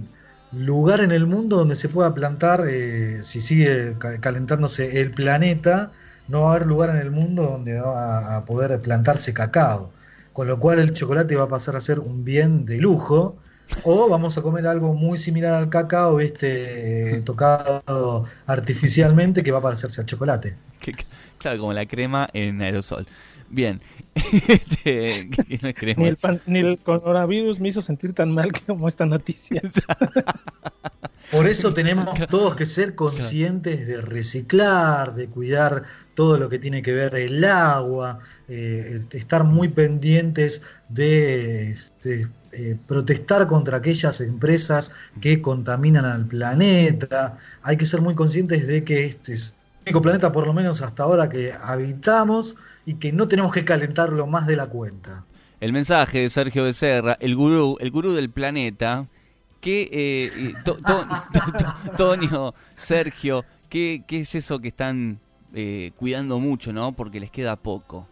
[0.52, 5.92] lugar en el mundo donde se pueda plantar, eh, si sigue calentándose el planeta,
[6.28, 9.92] no va a haber lugar en el mundo donde va a poder plantarse cacao.
[10.32, 13.36] Con lo cual el chocolate va a pasar a ser un bien de lujo
[13.84, 17.16] o vamos a comer algo muy similar al cacao, ¿viste?
[17.16, 20.56] Eh, tocado artificialmente que va a parecerse al chocolate.
[21.40, 23.06] Claro, como la crema en aerosol.
[23.50, 23.80] Bien.
[24.48, 25.28] este,
[25.62, 29.60] no ni, el pan, ni, el coronavirus me hizo sentir tan mal como esta noticia.
[31.30, 35.84] Por eso tenemos todos que ser conscientes de reciclar, de cuidar
[36.14, 42.76] todo lo que tiene que ver el agua, eh, estar muy pendientes de, de eh,
[42.88, 47.38] protestar contra aquellas empresas que contaminan al planeta.
[47.62, 50.82] Hay que ser muy conscientes de que este es el único planeta, por lo menos
[50.82, 55.24] hasta ahora, que habitamos y que no tenemos que calentarlo más de la cuenta.
[55.60, 59.06] El mensaje de Sergio Becerra, el gurú, el gurú del planeta,
[59.60, 61.06] que eh, to, to,
[61.58, 65.20] to, Tonio, Sergio, ¿qué, ¿qué, es eso que están
[65.54, 66.92] eh, cuidando mucho, no?
[66.92, 68.06] Porque les queda poco.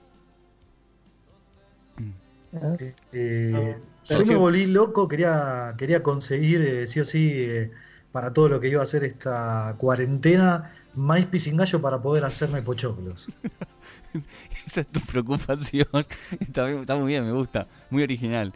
[3.12, 7.70] Eh, yo me volví loco, quería, quería conseguir, eh, sí o sí, eh,
[8.12, 13.30] para todo lo que iba a hacer esta cuarentena, maíz pisingallo para poder hacerme pochoclos.
[14.66, 15.86] Esa es tu preocupación.
[16.40, 17.66] Está, está, muy bien, me gusta.
[17.90, 18.52] Muy original.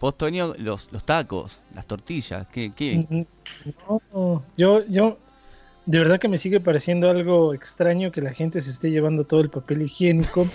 [0.00, 2.72] Vos, Toño, los, los tacos, las tortillas, ¿qué?
[2.74, 3.06] qué?
[3.08, 3.26] Mm, mm,
[4.12, 5.18] no, yo, yo
[5.84, 9.40] de verdad que me sigue pareciendo algo extraño que la gente se esté llevando todo
[9.40, 10.46] el papel higiénico.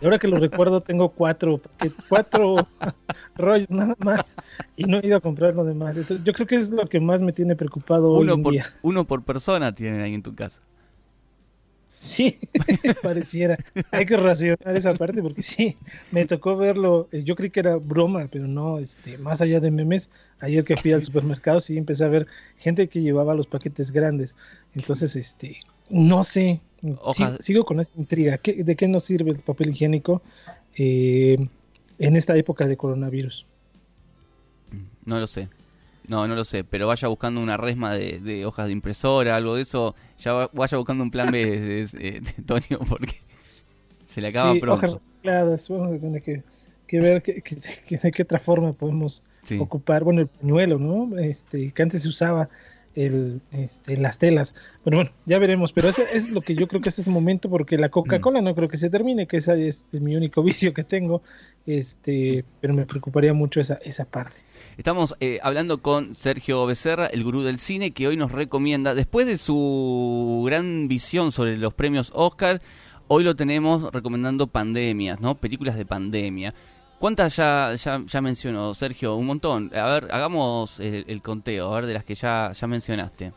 [0.00, 1.60] Y ahora que lo recuerdo, tengo cuatro,
[2.08, 2.56] cuatro
[3.36, 4.34] rollos nada más
[4.76, 5.96] y no he ido a comprar lo demás.
[5.96, 8.52] Entonces, yo creo que es lo que más me tiene preocupado uno hoy en por,
[8.52, 8.66] día.
[8.82, 10.60] Uno por persona tienen ahí en tu casa.
[12.00, 12.36] Sí,
[13.02, 13.58] pareciera.
[13.90, 15.76] Hay que racionar esa parte porque sí,
[16.12, 17.08] me tocó verlo.
[17.12, 20.08] eh, Yo creí que era broma, pero no, este, más allá de memes,
[20.40, 24.36] ayer que fui al supermercado sí empecé a ver gente que llevaba los paquetes grandes.
[24.74, 25.58] Entonces, este,
[25.90, 26.60] no sé,
[27.40, 28.38] sigo con esta intriga.
[28.38, 30.22] ¿Qué- ¿De qué nos sirve el papel higiénico
[30.76, 31.36] eh,
[31.98, 33.44] en esta época de coronavirus?
[35.04, 35.48] No lo sé.
[36.08, 39.56] No, no lo sé, pero vaya buscando una resma de, de hojas de impresora, algo
[39.56, 39.94] de eso.
[40.18, 43.16] Ya va- vaya buscando un plan B, de, de- de Tonio, porque
[44.06, 44.74] se le acaba Sí, pronto.
[44.86, 46.42] hojas recicladas, vamos a tener que,
[46.86, 49.58] que ver qué- qué- qué- de qué otra forma podemos Sí.
[49.58, 51.16] ocupar, bueno, el pañuelo, ¿no?
[51.18, 52.48] Este, que antes se usaba
[52.94, 54.54] el, este, las telas.
[54.84, 57.48] Bueno, bueno, ya veremos, pero eso es lo que yo creo que es ese momento,
[57.48, 60.84] porque la Coca-Cola no creo que se termine, que esa es mi único vicio que
[60.84, 61.22] tengo,
[61.66, 64.38] este, pero me preocuparía mucho esa, esa parte.
[64.76, 69.26] Estamos eh, hablando con Sergio Becerra, el gurú del cine, que hoy nos recomienda, después
[69.26, 72.60] de su gran visión sobre los premios Oscar,
[73.06, 75.34] hoy lo tenemos recomendando pandemias, ¿no?
[75.34, 76.54] Películas de pandemia.
[76.98, 79.14] ¿Cuántas ya, ya, mencionó, Sergio?
[79.14, 79.70] Un montón.
[79.74, 83.32] A ver, hagamos el, el conteo, a ver, de las que ya, ya mencionaste.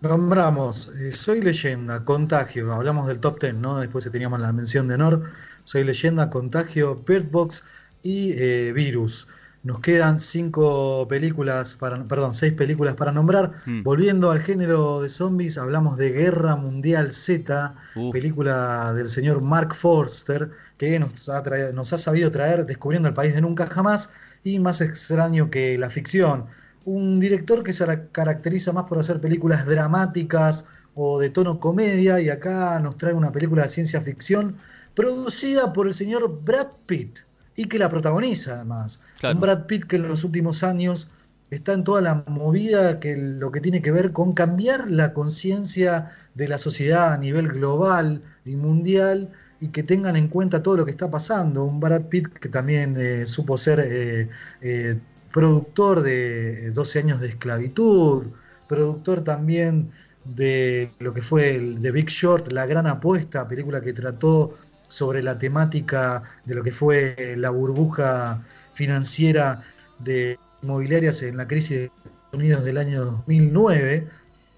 [0.00, 3.78] Nombramos eh, Soy Leyenda, Contagio, hablamos del top 10, ¿no?
[3.80, 5.24] Después teníamos la mención de honor,
[5.64, 7.64] Soy Leyenda, Contagio, Bird Box
[8.02, 9.26] y eh, Virus.
[9.64, 13.50] Nos quedan cinco películas para, perdón, seis películas para nombrar.
[13.66, 13.82] Mm.
[13.82, 18.10] Volviendo al género de zombies, hablamos de Guerra Mundial Z, Uh.
[18.10, 23.14] película del señor Mark Forster, que nos ha, traído- nos ha sabido traer Descubriendo el
[23.14, 24.10] País de Nunca Jamás
[24.44, 26.46] y Más extraño que la ficción.
[26.84, 32.20] Un director que se ra- caracteriza más por hacer películas dramáticas o de tono comedia
[32.20, 34.56] y acá nos trae una película de ciencia ficción
[34.94, 37.20] producida por el señor Brad Pitt
[37.58, 39.02] y que la protagoniza además.
[39.18, 39.34] Claro.
[39.34, 41.12] Un Brad Pitt que en los últimos años
[41.50, 46.10] está en toda la movida que lo que tiene que ver con cambiar la conciencia
[46.34, 50.84] de la sociedad a nivel global y mundial y que tengan en cuenta todo lo
[50.84, 51.64] que está pasando.
[51.64, 54.28] Un Brad Pitt que también eh, supo ser eh,
[54.60, 55.00] eh,
[55.32, 58.26] productor de eh, 12 años de esclavitud,
[58.68, 59.90] productor también
[60.24, 64.54] de lo que fue el The Big Short, La Gran Apuesta, película que trató
[64.88, 69.62] sobre la temática de lo que fue la burbuja financiera
[69.98, 74.08] de inmobiliarias en la crisis de Estados Unidos del año 2009.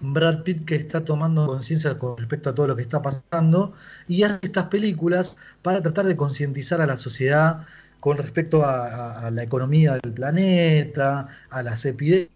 [0.01, 3.73] Brad Pitt que está tomando conciencia con respecto a todo lo que está pasando
[4.07, 7.61] y hace estas películas para tratar de concientizar a la sociedad
[7.99, 12.29] con respecto a, la economía del planeta, a las epidemias.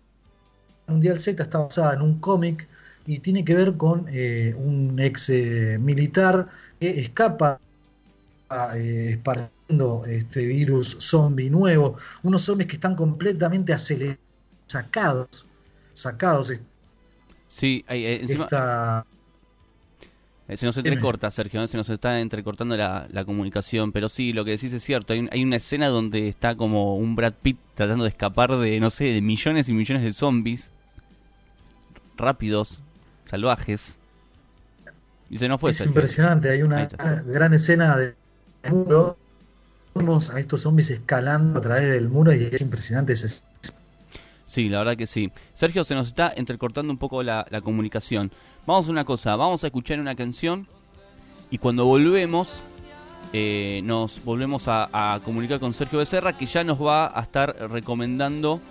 [0.88, 2.70] Mundial Z está basada en un cómic
[3.08, 6.48] y tiene que ver con eh, un ex eh, militar
[6.80, 7.60] que escapa
[8.76, 14.20] eh, esparciendo este virus zombie nuevo, unos zombies que están completamente acelerados,
[14.68, 15.50] sacados,
[15.94, 16.52] sacados
[17.48, 19.06] Sí, ahí, eh, encima, esta
[20.48, 21.68] eh, se nos entrecorta, Sergio, ¿no?
[21.68, 25.20] se nos está entrecortando la, la comunicación, pero sí, lo que decís es cierto, hay,
[25.20, 28.90] un- hay una escena donde está como un Brad Pitt tratando de escapar de, no
[28.92, 30.72] sé, de millones y millones de zombies,
[32.18, 32.82] rápidos,
[33.26, 33.98] salvajes,
[35.30, 35.72] y se nos fue.
[35.72, 35.90] es Sergio.
[35.90, 36.86] impresionante, hay una
[37.26, 38.16] gran escena de
[38.72, 39.18] muro,
[39.94, 43.44] vemos a estos zombies escalando a través del muro y es impresionante ese
[44.46, 45.32] Sí, la verdad que sí.
[45.54, 48.32] Sergio, se nos está entrecortando un poco la, comunicación.
[48.66, 50.68] Vamos a una cosa, vamos a escuchar una canción
[51.50, 52.64] y cuando volvemos,
[53.34, 57.56] eh, nos volvemos a, a comunicar con Sergio Becerra, que ya nos va a estar
[57.70, 58.62] recomendando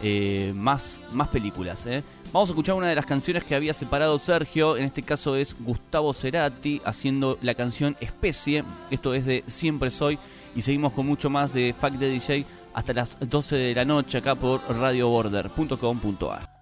[0.00, 1.86] eh, más, más películas.
[1.86, 2.04] ¿eh?
[2.30, 5.56] Vamos a escuchar una de las canciones que había separado Sergio, en este caso es
[5.60, 10.18] Gustavo Cerati, haciendo la canción Especie, esto es de Siempre Soy,
[10.54, 14.18] y seguimos con mucho más de Fact de DJ hasta las 12 de la noche
[14.18, 16.58] acá por radioborder.com.ar.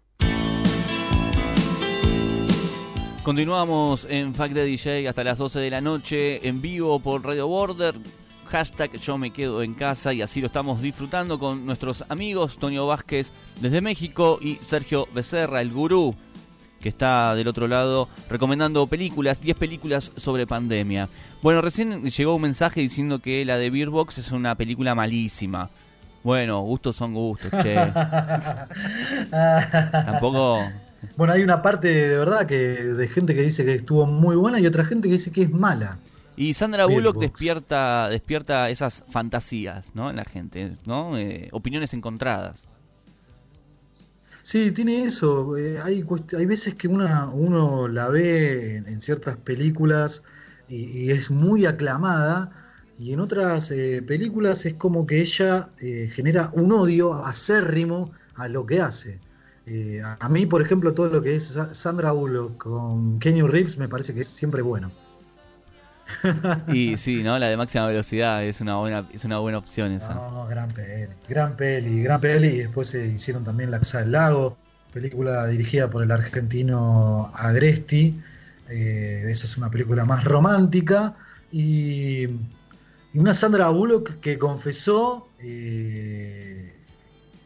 [3.24, 7.48] Continuamos en Fact de DJ hasta las 12 de la noche en vivo por Radio
[7.48, 7.96] Border.
[8.50, 12.86] Hashtag yo me quedo en casa y así lo estamos disfrutando con nuestros amigos Tonio
[12.86, 13.30] Vázquez
[13.60, 16.14] desde México y Sergio Becerra, el gurú,
[16.80, 21.08] que está del otro lado recomendando películas, 10 películas sobre pandemia.
[21.42, 25.68] Bueno, recién llegó un mensaje diciendo que la de Beer Box es una película malísima.
[26.22, 27.74] Bueno, gustos son gustos, che.
[29.30, 30.58] Tampoco
[31.16, 34.60] Bueno, hay una parte de verdad que de gente que dice que estuvo muy buena
[34.60, 35.98] y otra gente que dice que es mala.
[36.36, 40.10] Y Sandra Bullock despierta, despierta esas fantasías, ¿no?
[40.10, 41.16] En la gente, ¿no?
[41.16, 42.60] Eh, opiniones encontradas.
[44.42, 45.56] Sí, tiene eso.
[45.56, 46.04] eh, hay,
[46.38, 50.24] hay veces que una, uno la ve en, en ciertas películas
[50.68, 52.52] y, y es muy aclamada,
[52.98, 58.66] y en otras eh, películas es como que ella genera un odio acérrimo a lo
[58.66, 59.20] que hace.
[60.20, 64.14] A mí, por ejemplo, todo lo que es Sandra Bullock con Kenny Reeves me parece
[64.14, 64.92] que es siempre bueno.
[66.68, 67.38] y sí, ¿no?
[67.38, 70.14] La de máxima velocidad es una buena, es una buena opción esa.
[70.14, 72.48] No, gran peli, gran peli, gran peli.
[72.48, 74.56] Y después se hicieron también La Casa del Lago,
[74.92, 78.20] película dirigida por el argentino Agresti.
[78.68, 81.16] Eh, esa es una película más romántica.
[81.52, 82.28] Y,
[83.14, 86.75] una Sandra Bullock que confesó eh,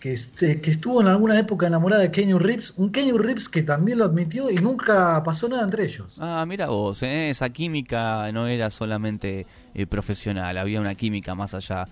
[0.01, 3.62] que, este, que, estuvo en alguna época enamorada de Kenny Reeves, un Kenny Reeves que
[3.62, 6.18] también lo admitió y nunca pasó nada entre ellos.
[6.20, 7.30] Ah, mira vos, ¿eh?
[7.30, 11.84] esa química no era solamente eh, profesional, había una química más allá.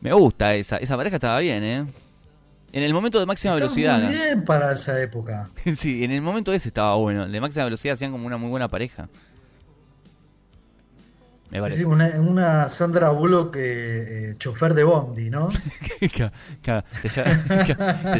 [0.00, 1.86] Me gusta esa, esa pareja estaba bien, ¿eh?
[2.72, 4.02] En el momento de máxima velocidad.
[4.02, 5.48] Muy bien para esa época.
[5.76, 7.28] sí, en el momento ese estaba bueno.
[7.28, 9.08] De máxima velocidad hacían como una muy buena pareja.
[11.68, 15.50] Sí, una, Sandra Bullock eh, eh, chofer de Bondi, ¿no?
[16.00, 16.08] te,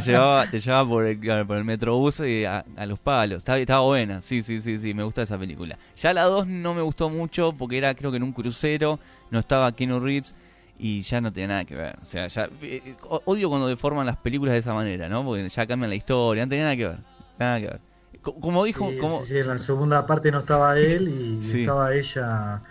[0.00, 3.38] llevaba, te llevaba por el, por el metrobús y a, los palos.
[3.38, 5.76] Estaba, estaba, buena, sí, sí, sí, sí, me gusta esa película.
[5.96, 9.40] Ya la 2 no me gustó mucho porque era creo que en un crucero, no
[9.40, 10.32] estaba Keanu Reeves
[10.78, 11.96] y ya no tenía nada que ver.
[12.00, 15.24] O sea, ya eh, odio cuando deforman las películas de esa manera, ¿no?
[15.24, 16.98] Porque ya cambian la historia, no tenía nada que ver.
[17.38, 17.80] Nada que ver.
[18.22, 18.90] Como dijo...
[19.00, 19.20] como...
[19.22, 22.62] Sí, en la segunda parte no estaba él y estaba ella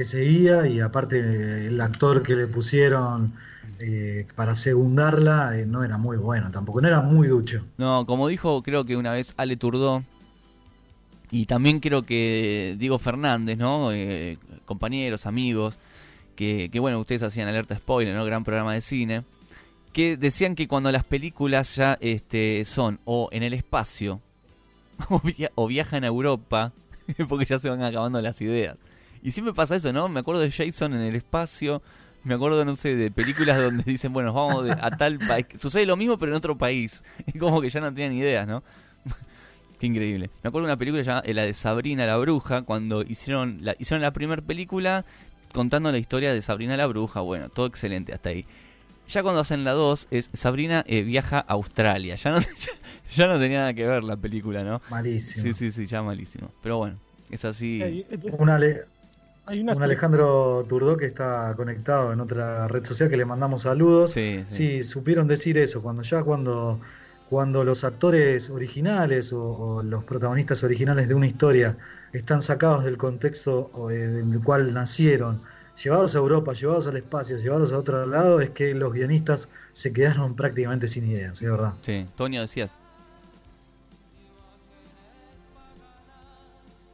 [0.00, 1.18] que seguía y aparte
[1.66, 3.34] el actor que le pusieron
[3.80, 7.66] eh, para segundarla eh, no era muy bueno tampoco, no era muy ducho.
[7.76, 10.02] No, como dijo creo que una vez Ale Turdó
[11.30, 13.92] y también creo que Diego Fernández, ¿no?
[13.92, 15.78] Eh, compañeros, amigos,
[16.34, 18.24] que, bueno, ustedes hacían alerta spoiler, ¿no?
[18.24, 19.24] Gran programa de cine,
[19.92, 24.22] que decían que cuando las películas ya este, son o en el espacio
[25.56, 26.72] o viajan a Europa,
[27.28, 28.78] porque ya se van acabando las ideas.
[29.22, 30.08] Y siempre pasa eso, ¿no?
[30.08, 31.82] Me acuerdo de Jason en el espacio.
[32.22, 35.46] Me acuerdo, no sé, de películas donde dicen, bueno, vamos a tal país.
[35.56, 37.02] Sucede lo mismo, pero en otro país.
[37.26, 38.62] Es como que ya no tienen ideas, ¿no?
[39.80, 40.30] Qué increíble.
[40.42, 43.74] Me acuerdo de una película llamada eh, la de Sabrina la Bruja, cuando hicieron la,
[43.78, 45.04] hicieron la primera película
[45.52, 47.20] contando la historia de Sabrina la Bruja.
[47.20, 48.44] Bueno, todo excelente hasta ahí.
[49.08, 52.14] Ya cuando hacen la 2 es Sabrina eh, viaja a Australia.
[52.16, 52.38] Ya no,
[53.16, 54.82] ya, no tenía nada que ver la película, ¿no?
[54.90, 55.46] Malísimo.
[55.46, 56.52] Sí, sí, sí, ya malísimo.
[56.62, 56.98] Pero bueno,
[57.30, 58.04] es así.
[58.38, 58.76] Una, le
[59.58, 64.12] un Alejandro Turdó que está conectado en otra red social que le mandamos saludos.
[64.12, 66.78] Sí, supieron decir eso, cuando ya cuando,
[67.28, 71.76] cuando los actores originales o, los protagonistas originales de una historia
[72.12, 75.42] están sacados del contexto eh, del cual nacieron,
[75.82, 79.92] llevados a Europa, llevados al espacio, llevados a otro lado, es que los guionistas se
[79.92, 81.74] quedaron prácticamente sin ideas, es verdad.
[81.82, 82.76] Sí, Toño decías.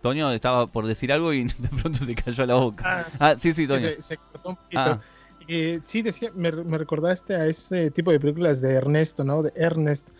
[0.07, 2.85] Toño estaba por decir algo y de pronto se cayó la boca.
[2.87, 3.89] Ah, ah sí, sí, Toño.
[3.99, 4.81] Se, cortó un poquito.
[4.81, 5.01] Ah.
[5.49, 9.43] Eh, sí, decía, me, recordaste a ese tipo de películas de Ernesto, ¿no?
[9.43, 10.11] De Ernest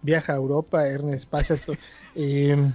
[0.00, 1.74] viaja a Europa, Ernest pasa esto.
[2.16, 2.72] Em,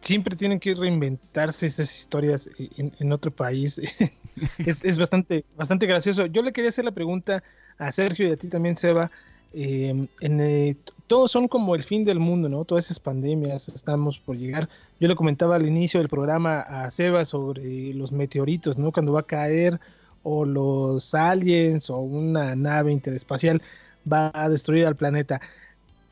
[0.00, 3.80] siempre tienen que reinventarse esas historias en, otro país.
[4.58, 6.26] es, bastante, bastante gracioso.
[6.26, 7.42] Yo le quería hacer la pregunta
[7.78, 9.10] a Sergio y a ti también, Seba.
[9.54, 10.76] Em, en, eh,
[11.06, 12.64] todos son como el fin del mundo, ¿no?
[12.64, 14.68] Todas esas pandemias estamos por llegar.
[15.00, 18.90] Yo le comentaba al inicio del programa a Seba sobre los meteoritos, ¿no?
[18.92, 19.80] Cuando va a caer
[20.22, 23.62] o los aliens o una nave interespacial
[24.10, 25.40] va a destruir al planeta.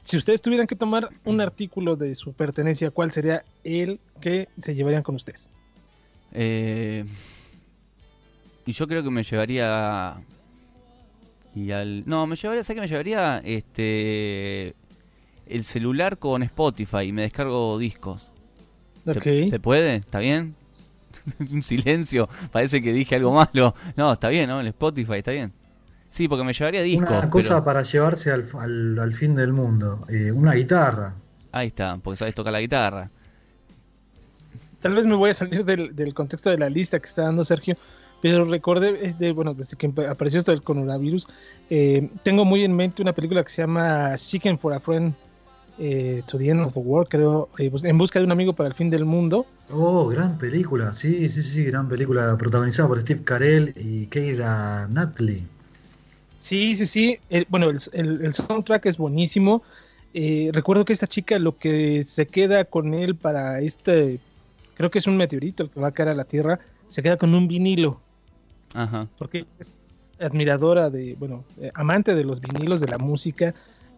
[0.04, 4.74] Si ustedes tuvieran que tomar un artículo de su pertenencia, ¿cuál sería el que se
[4.74, 5.50] llevarían con ustedes?
[6.32, 7.04] Eh,
[8.64, 10.16] y yo creo que me llevaría
[11.54, 14.74] y al no me llevaría sé que me llevaría este
[15.46, 18.32] el celular con Spotify y me descargo discos.
[19.12, 19.96] ¿Se, puede?
[19.96, 20.54] ¿Está bien?
[21.52, 23.74] un silencio, parece que dije algo malo.
[23.96, 24.60] No, está bien, ¿no?
[24.60, 25.52] El Spotify está bien.
[26.08, 27.10] Sí, porque me llevaría discos.
[27.10, 31.14] Una cosa para llevarse al, al, fin del mundo, eh, una guitarra.
[31.52, 33.10] Ahí está, porque sabes tocar la guitarra.
[34.80, 37.44] Tal vez me voy a salir del, del contexto de la lista que está dando
[37.44, 37.76] Sergio,
[38.22, 41.28] pero recordé, de, bueno, desde que apareció esto del coronavirus,
[41.70, 45.14] eh, tengo muy en mente una película que se llama Chicken for a Friend,
[45.78, 48.54] eh, to the End of the World, creo, eh, pues, en busca de un amigo
[48.54, 49.46] para el fin del mundo.
[49.72, 55.46] Oh, gran película, sí, sí, sí, gran película protagonizada por Steve Carell y Keira Knightley.
[56.38, 57.18] Sí, sí, sí,
[57.48, 59.62] bueno, el, soundtrack es buenísimo.
[60.14, 64.20] Eh, recuerdo que esta chica lo que se queda con él para este,
[64.76, 67.18] creo que es un meteorito el que va a caer a la Tierra, se queda
[67.18, 68.00] con un vinilo.
[68.72, 69.08] Ajá.
[69.18, 69.74] Porque es
[70.20, 73.54] admiradora de, bueno, amante de los vinilos, de la música.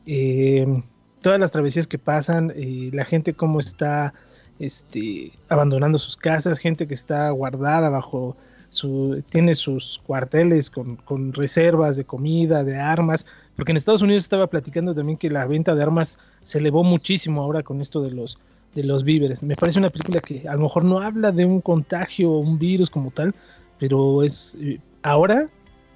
[0.06, 0.82] Eh,
[1.20, 4.14] todas las travesías que pasan, eh, la gente cómo está
[4.58, 8.36] este, abandonando sus casas, gente que está guardada bajo
[8.70, 10.98] su, tiene sus cuarteles con,
[11.32, 15.74] reservas de comida, de armas, Porque en Estados Unidos estaba platicando también que la venta
[15.74, 18.38] de armas se elevó muchísimo ahora con esto de los,
[18.74, 19.42] de los víveres.
[19.42, 22.58] Me parece una película que a lo mejor no habla de un contagio o un
[22.58, 23.34] virus como tal,
[23.78, 25.48] pero es eh, ahora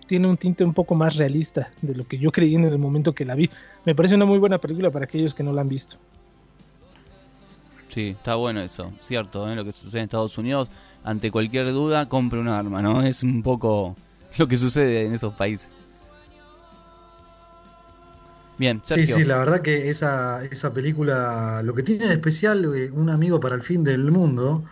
[0.07, 3.14] tiene un tinte un poco más realista de lo que yo creí en el momento
[3.14, 3.50] que la vi.
[3.84, 5.96] Me parece una muy buena película para aquellos que no la han visto.
[7.88, 9.55] Sí, está bueno eso, cierto, ¿eh?
[9.55, 10.68] lo que sucede en Estados Unidos,
[11.05, 13.03] ante cualquier duda, compre un arma, ¿no?
[13.03, 13.94] Es un poco
[14.38, 15.68] lo que sucede en esos países.
[18.59, 22.90] Bien, Sí, sí, la verdad que esa, esa película, lo que tiene de especial eh,
[22.92, 24.64] Un amigo para el fin del mundo,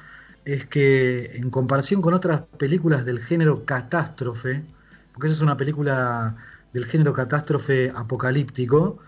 [0.44, 4.64] es que en comparación con otras películas del género catástrofe,
[5.12, 6.36] porque esa es una película
[6.72, 8.98] del género catástrofe apocalíptico,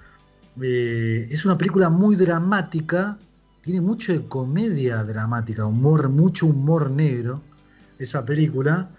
[0.60, 3.18] eh, es una película muy dramática,
[3.60, 7.40] tiene mucho de comedia dramática, humor, mucho humor negro,
[7.98, 8.90] esa película,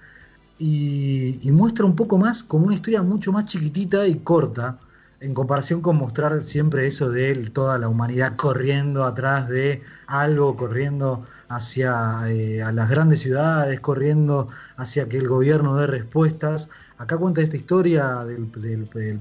[0.57, 4.79] y, y muestra un poco más como una historia mucho más chiquitita y corta
[5.23, 11.25] en comparación con mostrar siempre eso de toda la humanidad corriendo atrás de algo, corriendo
[11.47, 16.71] hacia eh, las grandes ciudades, corriendo hacia que el gobierno dé respuestas.
[17.03, 18.47] Acá cuenta esta historia del,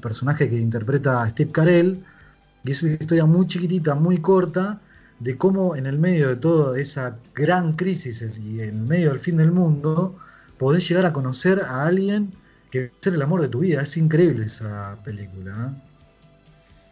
[0.01, 2.05] personaje que interpreta Steve Carell,
[2.63, 4.81] y es una historia muy chiquitita, muy corta,
[5.19, 9.37] de cómo en el medio de toda esa gran crisis y en medio del fin
[9.37, 10.17] del mundo,
[10.59, 12.33] podés llegar a conocer a alguien
[12.71, 13.83] que ser el amor de tu vida.
[13.83, 15.51] Es increíble esa película.
[15.51, 15.83] ¿eh?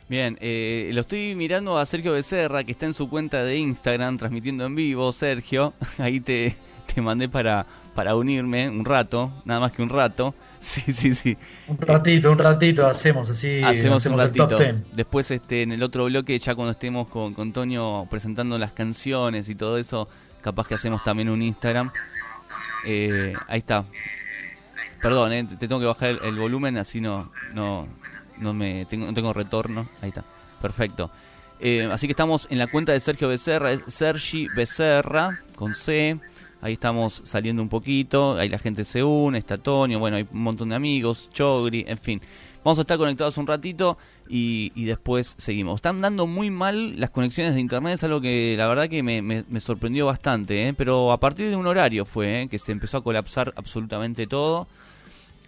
[0.08, 4.18] Bien, eh, lo estoy mirando a Sergio Becerra, que está en su cuenta de Instagram
[4.18, 5.12] transmitiendo en vivo.
[5.12, 6.56] Sergio, ahí te,
[6.92, 7.64] te mandé para,
[7.94, 10.34] para unirme un rato, nada más que un rato.
[10.60, 11.38] Sí, sí, sí.
[11.68, 13.62] Un ratito, un ratito hacemos así.
[13.62, 14.42] Hacemos, un ratito.
[14.42, 14.84] El top ten.
[14.92, 19.48] Después este, en el otro bloque, ya cuando estemos con, con Antonio presentando las canciones
[19.48, 20.06] y todo eso,
[20.42, 21.90] capaz que hacemos también un Instagram.
[22.84, 23.86] Eh, ahí está.
[25.00, 27.88] Perdón, eh, te tengo que bajar el, el volumen, así no, no,
[28.36, 29.86] no me tengo, no tengo retorno.
[30.02, 30.22] Ahí está.
[30.60, 31.10] Perfecto.
[31.58, 36.18] Eh, así que estamos en la cuenta de Sergio Becerra, es Sergi Becerra, con C.
[36.62, 40.42] Ahí estamos saliendo un poquito, ahí la gente se une, está Tonio, bueno, hay un
[40.42, 42.20] montón de amigos, Chogri, en fin.
[42.62, 43.96] Vamos a estar conectados un ratito
[44.28, 45.76] y, después seguimos.
[45.76, 49.60] Están dando muy mal las conexiones de internet, es algo que la verdad que me
[49.60, 50.74] sorprendió bastante, ¿eh?
[50.74, 52.48] pero a partir de un horario fue ¿eh?
[52.48, 54.66] que se empezó a colapsar absolutamente todo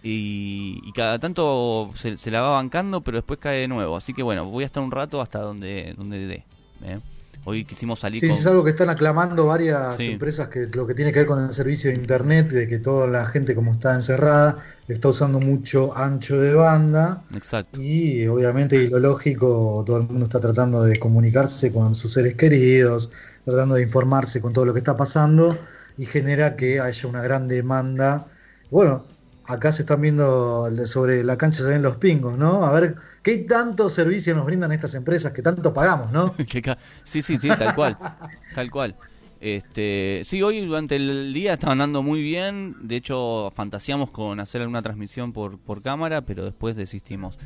[0.03, 3.95] y, y cada tanto se, se, la va bancando, pero después cae de nuevo.
[3.95, 6.43] Así que bueno, voy a estar un rato hasta donde, donde dé.
[6.83, 6.99] ¿eh?
[7.45, 8.21] Hoy quisimos salir.
[8.21, 8.37] Sí, con...
[8.37, 10.11] es algo que están aclamando varias sí.
[10.11, 13.07] empresas que lo que tiene que ver con el servicio de internet, de que toda
[13.07, 17.23] la gente como está encerrada está usando mucho ancho de banda.
[17.35, 17.81] Exacto.
[17.81, 22.35] Y obviamente y lo lógico, todo el mundo está tratando de comunicarse con sus seres
[22.35, 23.11] queridos,
[23.43, 25.57] tratando de informarse con todo lo que está pasando
[25.97, 28.25] y genera que haya una gran demanda.
[28.71, 29.05] Bueno,
[29.47, 32.65] acá se están viendo sobre la cancha se ven los pingos, ¿no?
[32.65, 36.33] A ver, ¿qué tanto servicio nos brindan estas empresas que tanto pagamos, no?
[37.03, 37.97] sí, sí, sí, tal cual,
[38.55, 38.95] tal cual.
[39.41, 44.61] Este, sí, hoy durante el día estaban andando muy bien, de hecho fantaseamos con hacer
[44.61, 47.37] alguna transmisión por, por cámara, pero después desistimos.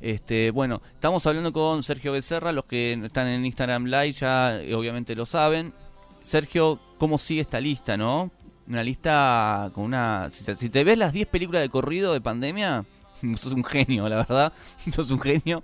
[0.00, 5.14] Este, bueno, estamos hablando con Sergio Becerra, los que están en Instagram Live ya obviamente
[5.14, 5.74] lo saben.
[6.22, 8.30] Sergio, ¿cómo sigue esta lista, no?
[8.68, 10.30] Una lista con una...
[10.32, 12.84] Si te, si te ves las 10 películas de corrido de pandemia,
[13.36, 14.52] sos un genio, la verdad.
[14.90, 15.62] sos un genio.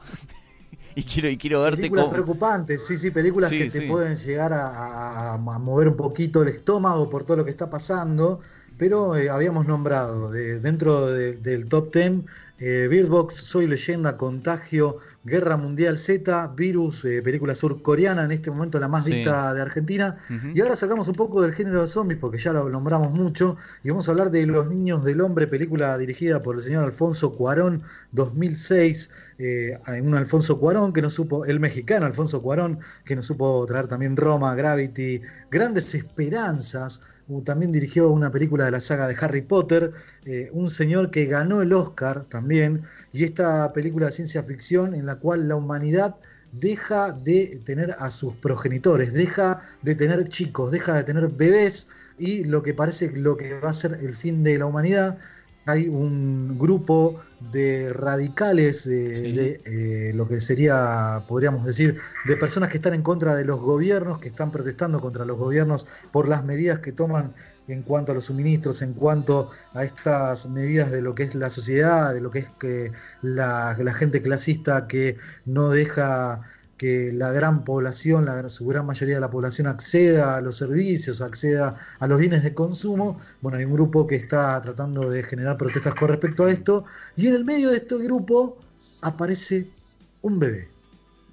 [0.94, 2.14] y quiero, y quiero verte películas como...
[2.14, 3.86] preocupantes, sí, sí, películas sí, que te sí.
[3.86, 7.70] pueden llegar a, a, a, mover un poquito el estómago por todo lo que está
[7.70, 8.40] pasando.
[8.76, 12.22] Pero eh, habíamos nombrado de, dentro de, del top 10
[12.58, 18.50] eh, Bird Box, Soy Leyenda, Contagio, Guerra Mundial Z, Virus, eh, película surcoreana, en este
[18.50, 20.16] momento la más vista de Argentina.
[20.28, 20.56] Uh -huh.
[20.56, 23.90] Y ahora sacamos un poco del género de zombies, porque ya lo nombramos mucho, y
[23.90, 27.82] vamos a hablar de Los Niños del Hombre, película dirigida por el señor Alfonso Cuarón,
[28.12, 29.10] 2006.
[29.40, 33.86] Eh, un Alfonso Cuarón que nos supo, el mexicano Alfonso Cuarón, que nos supo traer
[33.86, 37.02] también Roma, Gravity, Grandes Esperanzas.
[37.28, 39.92] Uh, también dirigió una película de la saga de Harry Potter,
[40.24, 42.82] eh, un señor que ganó el Oscar también,
[43.12, 46.16] y esta película de ciencia ficción en la cual la humanidad
[46.52, 52.42] deja de tener a sus progenitores, deja de tener chicos, deja de tener bebés, y
[52.44, 55.18] lo que parece lo que va a ser el fin de la humanidad
[55.68, 57.16] hay un grupo
[57.52, 59.32] de radicales, de, sí.
[59.32, 63.60] de eh, lo que sería, podríamos decir, de personas que están en contra de los
[63.60, 67.34] gobiernos, que están protestando contra los gobiernos por las medidas que toman
[67.68, 71.50] en cuanto a los suministros, en cuanto a estas medidas de lo que es la
[71.50, 76.40] sociedad, de lo que es que la, la gente clasista que no deja
[76.78, 81.20] que la gran población, la, su gran mayoría de la población acceda a los servicios,
[81.20, 83.18] acceda a los bienes de consumo.
[83.42, 86.84] Bueno, hay un grupo que está tratando de generar protestas con respecto a esto.
[87.16, 88.56] Y en el medio de este grupo
[89.02, 89.68] aparece
[90.22, 90.68] un bebé.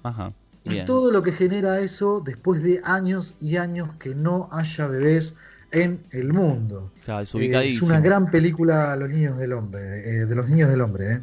[0.02, 0.34] Ajá.
[0.64, 5.36] Y todo lo que genera eso después de años y años que no haya bebés
[5.70, 6.90] en el mundo.
[7.04, 10.70] Claro, es Eh, es una gran película Los niños del hombre, eh, de los niños
[10.70, 11.12] del hombre.
[11.12, 11.22] ¿eh?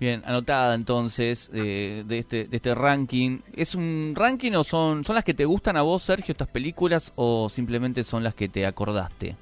[0.00, 3.40] Bien, anotada entonces eh, de este de este ranking.
[3.52, 7.12] ¿Es un ranking o son son las que te gustan a vos, Sergio, estas películas
[7.16, 9.38] o simplemente son las que te acordaste?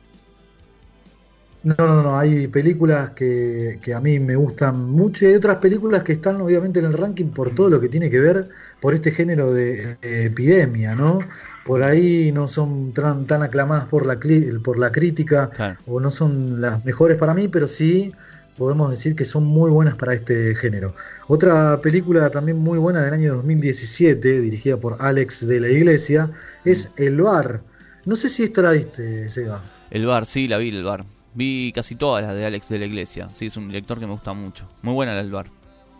[1.63, 5.57] No, no, no, hay películas que, que a mí me gustan mucho y hay otras
[5.57, 8.49] películas que están obviamente en el ranking por todo lo que tiene que ver
[8.81, 11.27] por este género de epidemia, ¿no?
[11.65, 14.17] Por ahí no son tan, tan aclamadas por la,
[14.63, 15.81] por la crítica Claro.
[15.85, 18.13] o no son las mejores para mí, pero sí
[18.59, 20.95] podemos decir que son muy buenas para este género.
[21.29, 26.31] Otra película también muy buena del año 2017, dirigida por Alex de la Iglesia,
[26.65, 27.65] es El Bar.
[28.05, 29.63] No sé si esta la viste, Seba.
[29.91, 31.07] El bar, sí, la vi el bar.
[31.35, 33.31] Vi casi todas las de Alex de la Iglesia.
[33.35, 34.69] Sí, es un director que me gusta mucho.
[34.83, 35.53] Muy buena la del bar.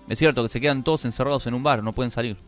[0.09, 2.43] Es cierto que se quedan todos encerrados en un bar, no pueden salir.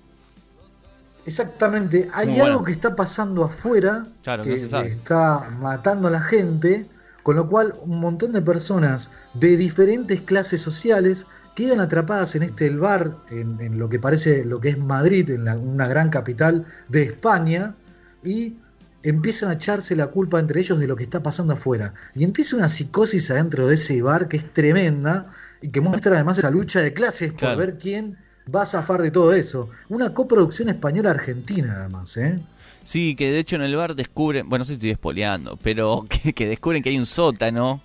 [1.27, 2.65] Exactamente, hay Muy algo bueno.
[2.65, 6.89] que está pasando afuera Claro, que no está matando a la gente,
[7.23, 12.66] con lo cual un montón de personas de diferentes clases sociales quedan atrapadas en este
[12.66, 16.09] el bar, en, en lo que parece lo que es Madrid, en la- una gran
[16.11, 17.75] capital de España,
[18.23, 18.57] y
[19.03, 21.95] empiezan a echarse la culpa entre ellos de lo que está pasando afuera.
[22.14, 25.27] Y empieza una psicosis adentro de ese bar que es tremenda
[25.62, 27.57] y que muestra además esa lucha de clases Claro.
[27.57, 28.16] por ver quién
[28.55, 29.68] va a zafar de todo eso.
[29.89, 32.41] Una coproducción española-argentina además, ¿eh?
[32.85, 36.05] Sí, que de hecho en el bar descubren, bueno, no sé si estoy espoleando, pero
[36.35, 37.81] que, descubren que hay un sótano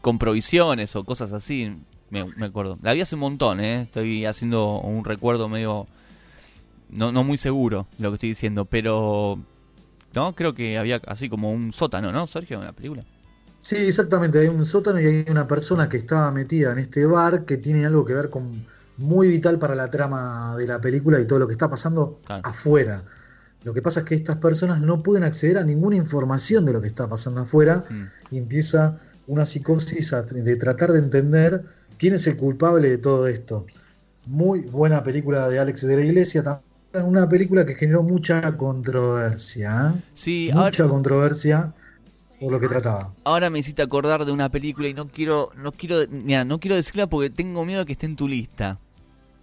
[0.00, 1.76] con provisiones o cosas así.
[2.10, 2.78] Me, acuerdo.
[2.82, 3.82] La vi hace un montón, ¿eh?
[3.82, 5.88] Estoy haciendo un recuerdo medio.
[6.90, 9.38] No, no muy seguro lo que estoy diciendo, pero.
[10.14, 13.04] No, creo que había así como un sótano, ¿no, Sergio, en la película?
[13.58, 14.38] Sí, exactamente.
[14.38, 17.84] Hay un sótano y hay una persona que estaba metida en este bar que tiene
[17.84, 18.64] algo que ver con
[18.96, 22.42] muy vital para la trama de la película y todo lo que está pasando Claro.
[22.44, 23.02] afuera.
[23.64, 26.80] Lo que pasa es que estas personas no pueden acceder a ninguna información de lo
[26.80, 28.34] que está pasando afuera Mm.
[28.34, 31.64] y empieza una psicosis a- de tratar de entender
[31.98, 33.66] quién es el culpable de todo esto.
[34.26, 36.64] Muy buena película de Alex de la Iglesia, también
[37.10, 39.94] una película que generó mucha controversia,
[40.26, 40.50] ¿eh?
[40.52, 41.74] Ahora, mucha controversia
[42.40, 43.12] por lo que trataba.
[43.24, 46.76] ahora me hiciste acordar de una película y no quiero, no quiero, mira, no quiero
[46.76, 48.78] decirla porque tengo miedo de que esté en tu lista.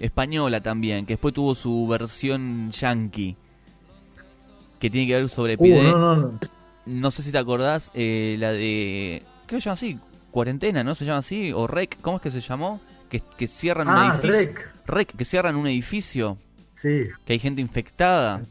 [0.02, 3.38] Española también, que después tuvo su versión yankee.
[4.80, 5.92] Que tiene que ver sobre Uh, epidemia.
[5.92, 6.40] no, no, no.
[6.88, 9.24] No sé si te acordás, eh, la de.
[9.48, 10.00] Que se llama así,
[10.32, 10.96] Cuarentena, ¿no?
[10.96, 12.82] Se llama así, o REC, ¿cómo es que se llamó?
[13.10, 14.32] Que, que cierran un Ah, edificio.
[14.32, 14.74] Rec.
[14.88, 16.38] REC, que cierran un edificio,
[16.74, 17.08] Sí.
[17.26, 18.42] que hay gente infectada.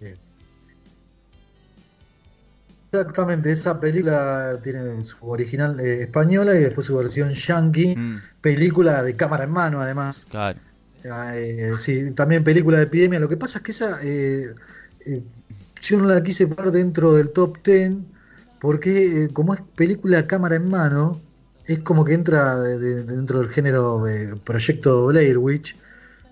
[2.92, 9.02] Exactamente, esa película tiene su original eh, española y después su versión yankee, Mm, película
[9.04, 10.26] de cámara en mano además.
[10.28, 10.58] claro.
[11.02, 13.18] Eh, sí, también película de epidemia.
[13.20, 14.54] Lo que pasa es que esa eh,
[15.06, 15.22] eh,
[15.80, 17.92] yo no la quise poner dentro del top 10
[18.58, 21.22] porque como es película cámara en mano,
[21.64, 24.02] es como que entra de- de- dentro del género
[24.44, 25.76] proyecto Blair Witch.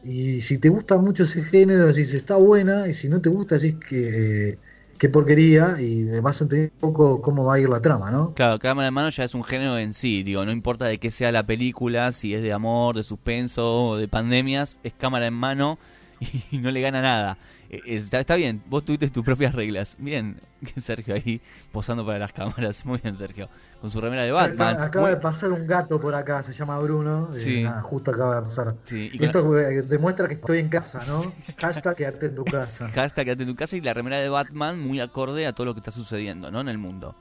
[0.03, 3.57] Y si te gusta mucho ese género, decís está buena, y si no te gusta,
[3.57, 4.61] decís que
[4.99, 8.35] qué porquería, y vas a entender un poco cómo va a ir la trama, ¿no?
[8.35, 11.11] Claro, cámara de mano ya es un género en sí, digo, no importa de qué
[11.11, 15.79] sea la película, si es de amor, de suspenso de pandemias, es cámara en mano
[16.51, 17.39] y no le gana nada.
[17.71, 19.97] Eh, Está, está bien, vos tuviste tus propias reglas.
[19.99, 20.41] Bien,
[20.81, 21.41] Sergio ahí
[21.71, 22.85] posando para las cámaras.
[22.87, 23.49] Muy bien, Sergio.
[23.81, 24.81] Con su remera de Batman.
[24.81, 27.29] Acaba Muy- de pasar un gato por acá, se llama Bruno.
[27.35, 27.63] eh, Sí.
[27.63, 28.75] nada, justo acaba de pasar.
[28.85, 31.31] Sí, y Y con- esto eh, demuestra que estoy en casa, ¿no?
[31.59, 32.89] Hashtag quédate en tu casa.
[32.95, 35.75] Hashtag quédate en tu casa y la remera de Batman muy acorde a todo lo
[35.75, 36.61] que está sucediendo, ¿no?
[36.63, 37.15] En el mundo.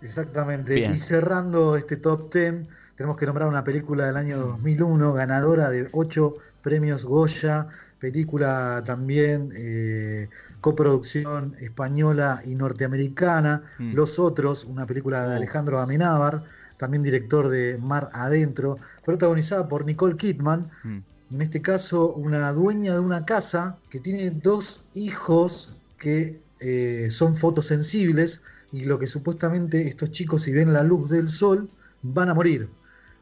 [0.00, 0.74] Exactamente.
[0.74, 0.92] Bien.
[0.94, 5.88] Y cerrando este top 10, tenemos que nombrar una película del año 2001, ganadora de
[5.92, 6.34] 8
[6.68, 7.66] premios Goya,
[7.98, 10.28] película también eh,
[10.60, 13.62] coproducción española y norteamericana.
[13.78, 13.94] Mm.
[13.94, 15.36] Los Otros, una película de Oh.
[15.38, 16.44] Alejandro Amenábar,
[16.76, 20.70] también director de Mar Adentro, protagonizada por Nicole Kidman.
[20.84, 20.98] Mm.
[21.30, 27.34] En este caso, una dueña de una casa que tiene dos hijos que eh, son
[27.34, 28.42] fotosensibles
[28.72, 31.70] y lo que supuestamente estos chicos si ven la luz del sol
[32.02, 32.68] van a morir.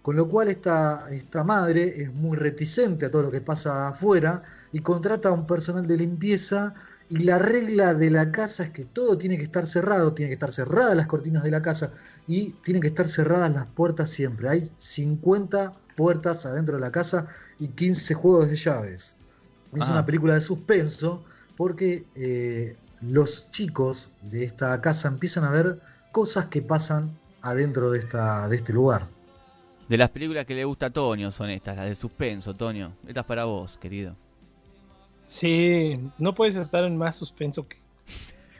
[0.07, 4.41] Con lo cual esta, esta madre es muy reticente a todo lo que pasa afuera
[4.71, 6.75] y contrata a un personal de limpieza
[7.09, 10.35] y la regla de la casa es que todo tiene que estar cerrado, tiene que
[10.35, 11.93] estar cerradas las cortinas de la casa
[12.29, 14.49] y tienen que estar cerradas las puertas siempre.
[14.49, 17.27] Hay 50 puertas adentro de la casa
[17.59, 19.17] y 15 juegos de llaves.
[19.73, 19.91] Es Ah.
[19.91, 21.25] una película de suspenso
[21.57, 25.81] porque eh, los chicos de esta casa empiezan a ver
[26.13, 29.16] cosas que pasan adentro de, esta, de este lugar.
[29.89, 32.93] De las películas que le gusta a Tonio son estas, las de suspenso, Tonio.
[33.07, 34.17] Estas para vos, querido.
[35.27, 37.77] Sí, no puedes estar en más suspenso que,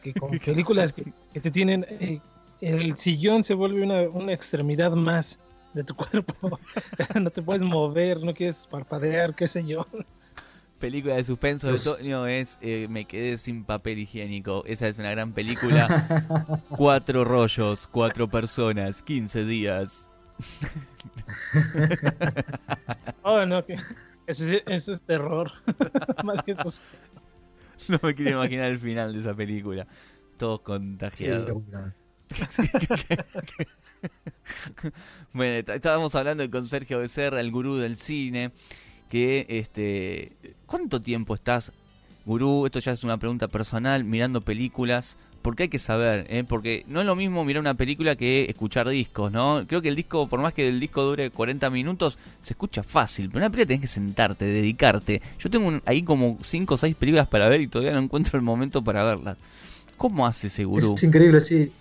[0.03, 1.87] que con películas que, que te tienen...
[1.89, 2.21] eh,
[2.61, 5.39] el sillón se vuelve una, una extremidad más
[5.75, 6.59] de tu cuerpo.
[7.21, 9.87] no te puedes mover, no quieres parpadear, qué sé yo.
[10.79, 14.63] Película de suspenso de Tonio es eh, Me quedé sin papel higiénico.
[14.67, 15.89] Esa es una gran película.
[16.77, 20.06] cuatro rollos, cuatro personas, 15 días.
[23.23, 23.75] Oh, no, que
[24.27, 25.53] eso es, eso es terror.
[26.25, 26.81] más que suspenso.
[27.89, 29.87] No me quiero imaginar el final de esa película.
[30.39, 31.63] Todos contagiados.
[35.33, 38.53] Bueno, est- estábamos hablando con Sergio Becerra, el gurú del cine,
[39.09, 41.73] que este, ¿cuánto tiempo estás,
[42.25, 42.67] gurú?
[42.67, 45.17] Esto ya es una pregunta personal, mirando películas,
[45.47, 46.43] porque hay que saber, ¿eh?
[46.43, 49.65] porque no es lo mismo mirar una película que escuchar discos, ¿no?
[49.69, 53.29] Creo que el disco, por más que el disco dure 40 minutos, se escucha fácil,
[53.29, 55.23] pero una película tenés que sentarte, dedicarte.
[55.39, 58.37] Yo tengo un- ahí como 5 o 6 películas para ver y todavía no encuentro
[58.37, 59.37] el momento para verlas.
[59.97, 60.65] ¿Cómo hace ese?
[60.65, 61.73] Es increíble, sí.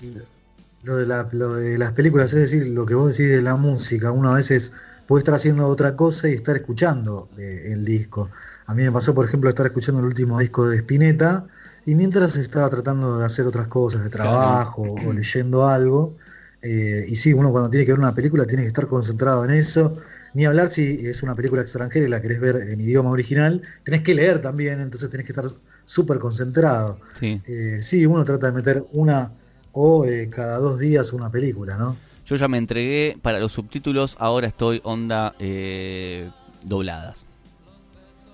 [0.83, 3.55] Lo de, la- lo de las películas, es decir, lo que vos decís de la
[3.55, 4.73] música, uno a veces
[5.07, 8.29] puede estar haciendo otra cosa y estar escuchando eh, el disco.
[8.67, 11.47] A mí me pasó, por ejemplo, estar escuchando el último disco de Spinetta
[11.85, 16.15] y mientras estaba tratando de hacer otras cosas, de trabajo o leyendo algo.
[16.61, 19.51] eh, y sí, uno cuando tiene que ver una película tiene que estar concentrado en
[19.51, 19.97] eso.
[20.33, 24.01] Ni hablar si es una película extranjera y la querés ver en idioma original, tenés
[24.01, 25.45] que leer también, entonces tenés que estar
[25.85, 26.99] súper concentrado.
[27.19, 27.41] Sí.
[27.45, 29.31] Eh, sí, uno trata de meter una
[29.71, 31.95] o eh, cada dos días una película, ¿no?
[32.25, 36.31] Yo ya me entregué para los subtítulos, ahora estoy onda eh,
[36.63, 37.25] dobladas.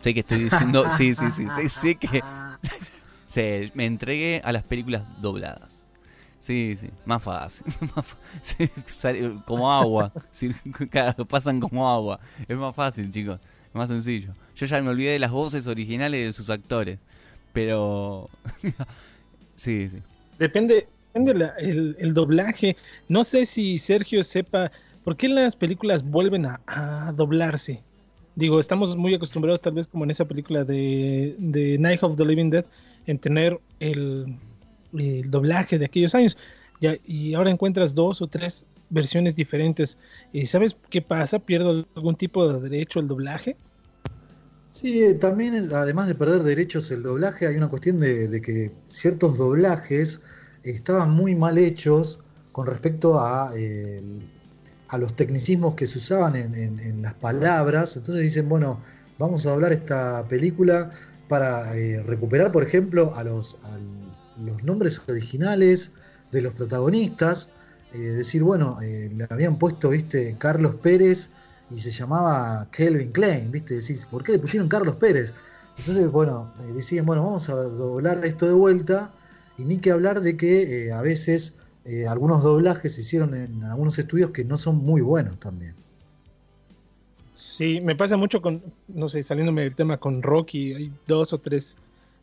[0.02, 2.24] Sé que estoy diciendo, sí, sí, sí, sé, sé que
[3.32, 5.82] sí, me entregué a las películas dobladas.
[6.42, 7.66] Sí, sí, más fácil,
[9.46, 10.12] como agua,
[11.30, 13.40] pasan como agua, es más fácil, chicos,
[13.74, 14.34] más sencillo.
[14.56, 16.98] Yo ya me olvidé de las voces originales de sus actores,
[17.54, 18.28] pero
[19.56, 19.98] sí, sí.
[20.40, 22.76] Depende, depende el, doblaje.
[23.08, 24.72] No sé si Sergio sepa
[25.04, 27.84] por qué las películas vuelven a, a doblarse.
[28.36, 32.26] Digo, estamos muy acostumbrados tal vez como en esa película de, de Night of the
[32.26, 32.66] Living Dead
[33.06, 34.38] en tener el,
[35.26, 36.38] doblaje de aquellos años.
[36.80, 39.98] Ya, y ahora encuentras dos o tres versiones diferentes.
[40.32, 41.40] ¿Y sabes qué pasa?
[41.40, 43.58] ¿Pierde algún tipo de derecho el doblaje?
[44.70, 48.72] Sí, eh, también es- además de perder derechos el doblaje, hay una cuestión de, que
[48.88, 50.24] ciertos doblajes
[50.64, 52.20] estaban muy mal hechos
[52.52, 53.52] con respecto a,
[54.90, 57.98] a los tecnicismos que se usaban en, en- en las palabras.
[57.98, 58.80] Entonces dicen, bueno,
[59.18, 60.92] vamos a doblar esta película
[61.32, 63.58] para eh, recuperar, por ejemplo, a los,
[64.44, 65.94] los nombres originales
[66.34, 67.54] de los protagonistas.
[67.94, 71.32] Eh, decir, bueno, eh, le habían puesto, viste, Carlos Pérez
[71.70, 73.76] y se llamaba Kelvin Klein, ¿viste?
[73.76, 75.34] Decís, ¿por qué le pusieron Carlos Pérez?
[75.78, 79.14] Entonces, bueno, decían, bueno, vamos a doblar esto de vuelta,
[79.58, 81.60] y ni que hablar de que a veces
[82.10, 85.76] algunos doblajes se hicieron en algunos estudios que no son muy buenos también.
[87.62, 91.38] Sí, me pasa mucho con, no sé, saliéndome del tema con Rocky, hay dos o
[91.38, 91.78] tres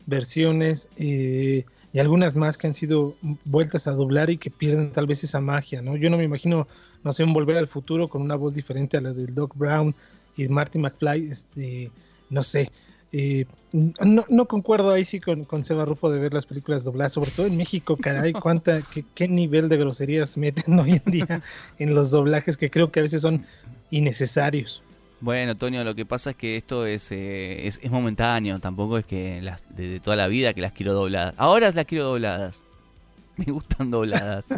[0.05, 1.63] versiones eh,
[1.93, 3.15] y algunas más que han sido
[3.45, 5.95] vueltas a doblar y que pierden tal vez esa magia, ¿no?
[5.95, 6.67] Yo no me imagino,
[7.05, 9.95] no sé, un volver al futuro con una voz diferente a la del Doc Brown
[10.35, 11.89] y Marty McFly, este,
[12.29, 12.69] no sé.
[13.13, 17.13] eh, no, no concuerdo ahí sí con, con Seba Rufo de ver las películas dobladas,
[17.13, 21.41] sobre todo en México, caray, cuánta, qué, qué nivel de groserías meten hoy en día
[21.77, 23.45] en los doblajes que creo que a veces son
[23.89, 24.83] innecesarios.
[25.21, 29.05] Bueno, Toño, lo que pasa es que esto es, eh, es, es momentáneo, tampoco es
[29.05, 31.33] que las, de, toda la vida que las quiero dobladas.
[31.37, 32.61] Ahora las quiero dobladas.
[33.37, 34.45] Me gustan dobladas.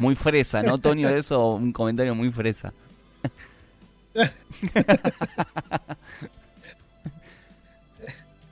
[0.00, 1.08] muy fresa, ¿no, Toño?
[1.08, 2.72] Eso, un comentario muy fresa.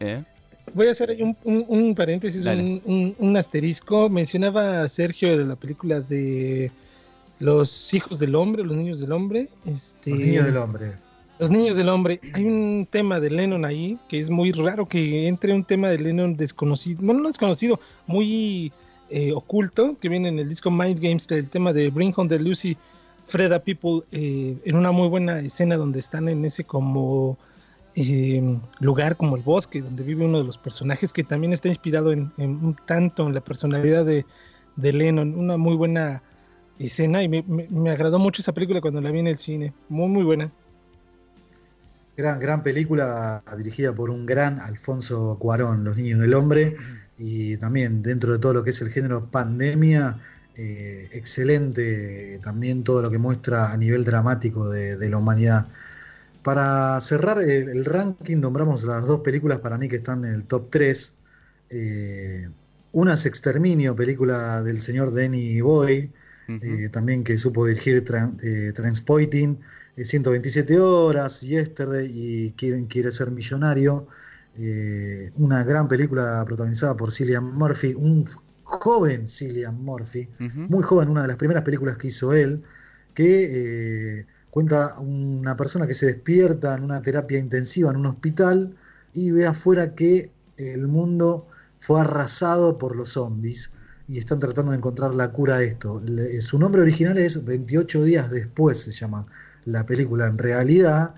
[0.01, 0.23] ¿Eh?
[0.75, 4.09] Voy a hacer un, un- un paréntesis, un- un asterisco.
[4.09, 6.71] Mencionaba Sergio de la película de
[7.39, 9.49] Los hijos del hombre, los niños del hombre.
[9.67, 10.93] Este, Los niños del hombre.
[11.39, 12.21] Los niños del hombre.
[12.33, 15.99] Hay un tema de Lennon ahí que es muy raro que entre un tema de
[15.99, 18.73] Lennon desconocido, bueno, no desconocido, muy
[19.11, 22.39] eh, oculto, que viene en el disco Mind Games, el tema de Bring Home the
[22.39, 22.77] Lucy,
[23.27, 27.37] Freda People, eh, en una muy buena escena donde están en ese como
[27.97, 28.43] eh,
[28.79, 32.33] lugar como el bosque, donde vive uno de los personajes que también está inspirado en,
[32.39, 34.25] en un tanto en la personalidad de,
[34.77, 36.23] de Lennon, una muy buena
[36.79, 39.73] escena y me, me- me agradó mucho esa película cuando la vi en el cine,
[39.89, 40.53] muy muy buena.
[42.17, 46.77] Gran, gran película dirigida por un gran Alfonso Cuarón, Los Niños del Hombre,
[47.19, 50.19] y también dentro de todo lo que es el género pandemia,
[50.57, 55.67] eh, excelente también todo lo que muestra a nivel dramático de, la humanidad.
[56.43, 60.71] Para cerrar el, ranking, nombramos las dos películas para mí que están en el top
[60.71, 61.17] 3.
[61.71, 62.49] Eh,
[62.93, 66.13] una es Exterminio, película del señor Danny Boyle,
[66.49, 68.05] eh, también que supo dirigir
[68.75, 69.57] Transporting,
[69.97, 74.07] 127 horas, Yesterday y Quiere, quiere ser millonario.
[75.37, 78.27] una gran película protagonizada por Cillian Murphy, un
[78.65, 82.63] joven Cillian Murphy, muy joven, una de las primeras películas que hizo él,
[83.15, 88.75] que eh, cuenta una persona que se despierta en una terapia intensiva en un hospital
[89.13, 91.47] y ve afuera que el mundo
[91.79, 93.73] fue arrasado por los zombies
[94.07, 96.03] y están tratando de encontrar la cura a esto.
[96.41, 99.27] su nombre original es 28 días después, se llama
[99.65, 101.15] la película en realidad,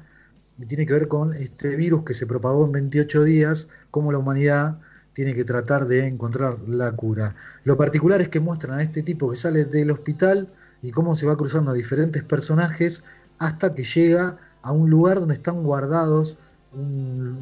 [0.68, 4.78] tiene que ver con este virus que se propagó en 28 días, cómo la humanidad
[5.12, 7.34] tiene que tratar de encontrar la cura.
[7.64, 11.26] Lo particular es que muestran a este tipo que sale del hospital y cómo se
[11.26, 13.04] va cruzando a diferentes personajes
[13.38, 16.38] hasta que llega a un lugar donde están guardados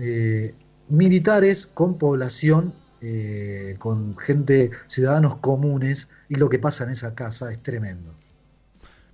[0.00, 0.54] eh,
[0.88, 2.74] militares con población,
[3.04, 8.14] eh, con gente, ciudadanos comunes, y lo que pasa en esa casa es tremendo.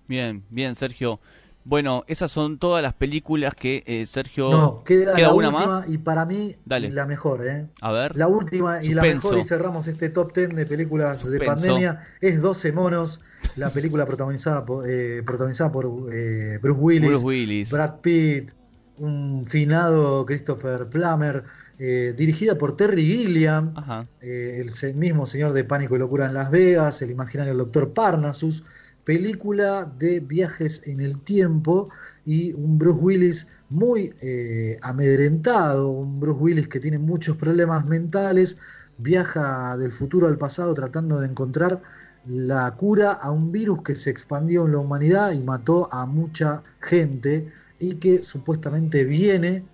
[0.07, 1.21] Bien, bien, Sergio.
[1.65, 4.51] Bueno, esas son todas las películas que eh, Sergio.
[4.51, 7.67] No, queda, la una última y para mí la mejor, ¿eh?
[7.83, 8.17] A ver.
[8.17, 12.41] La última y la mejor, y cerramos este top 10 de películas de pandemia, es
[12.41, 13.23] 12 monos,
[13.57, 18.53] la película protagonizada por, eh, protagonizada por eh, Bruce, Willis, Willis, Brad Pitt,
[18.97, 21.45] un finado Christopher Plummer,
[21.81, 23.75] dirigida por Terry Gilliam,
[24.21, 28.65] el mismo señor de Pánico y Locura en Las Vegas, el imaginario doctor Parnassus
[29.05, 31.89] película de viajes en el tiempo
[32.25, 38.59] y un Bruce Willis muy eh, amedrentado, un Bruce Willis que tiene muchos problemas mentales,
[38.99, 41.83] viaja del futuro al pasado tratando de encontrar
[42.27, 46.63] la cura a un virus que se expandió en la humanidad y mató a mucha
[46.81, 49.65] gente y que supuestamente viene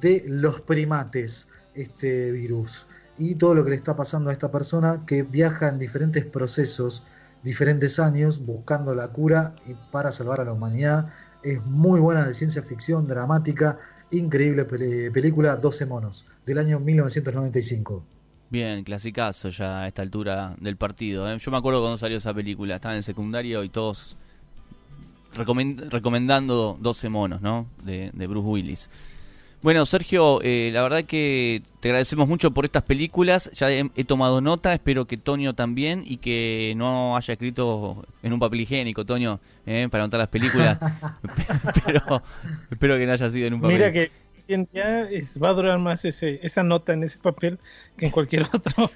[0.00, 2.86] de los primates, este virus.
[3.16, 7.06] Y todo lo que le está pasando a esta persona que viaja en diferentes procesos
[7.44, 11.12] diferentes años buscando la cura y para salvar a la humanidad.
[11.44, 13.78] Es muy buena de ciencia ficción, dramática,
[14.10, 18.02] increíble película 12 monos del año 1995.
[18.48, 21.30] Bien, clasicazo ya a esta altura del partido.
[21.30, 21.38] ¿eh?
[21.38, 24.16] Yo me acuerdo cuando salió esa película, estaba en secundario y todos
[25.34, 27.66] recomendando 12 monos, ¿no?
[27.82, 28.90] De, de Bruce Willis.
[29.64, 33.50] Bueno, Sergio, eh, la verdad que te agradecemos mucho por estas películas.
[33.54, 38.40] Ya he, tomado nota, espero que Toño también y que no haya escrito en un
[38.40, 40.78] papel higiénico, Toño, eh, para anotar las películas.
[41.86, 42.22] Pero
[42.70, 43.76] espero que no haya sido en un papel.
[43.78, 44.10] Mira que
[44.70, 45.08] ya
[45.42, 47.58] va a durar más ese, esa nota en ese papel
[47.96, 48.90] que en cualquier otro.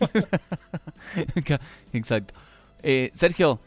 [1.95, 2.35] Exacto.
[2.83, 3.59] Eh, Sergio,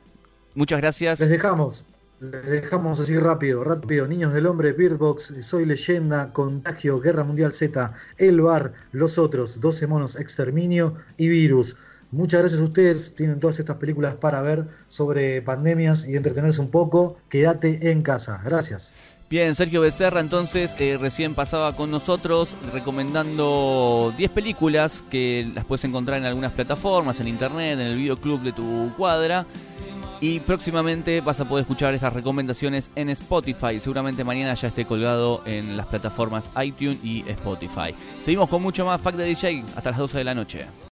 [0.54, 1.20] muchas gracias.
[1.20, 1.84] Les dejamos.
[2.22, 4.06] Les dejamos así rápido, rápido.
[4.06, 9.88] Niños del Hombre, Beardbox, Soy Leyenda, Contagio, Guerra Mundial Z, El Bar, Los Otros, 12
[9.88, 11.76] Monos, Exterminio y Virus.
[12.12, 13.16] Muchas gracias a ustedes.
[13.16, 17.18] Tienen todas estas películas para ver sobre pandemias y entretenerse un poco.
[17.28, 18.40] Quédate en casa.
[18.46, 18.94] Gracias.
[19.28, 25.86] Bien, Sergio Becerra entonces eh, recién pasaba con nosotros recomendando 10 películas que las puedes
[25.86, 29.48] encontrar en algunas plataformas, en internet, en el videoclub de tu cuadra.
[30.22, 33.80] Y próximamente vas a poder escuchar estas recomendaciones en Spotify.
[33.80, 37.96] Seguramente mañana ya esté colgado en las plataformas iTunes y Spotify.
[38.22, 40.66] Seguimos con mucho más Fact de DJ hasta las 12 de la noche.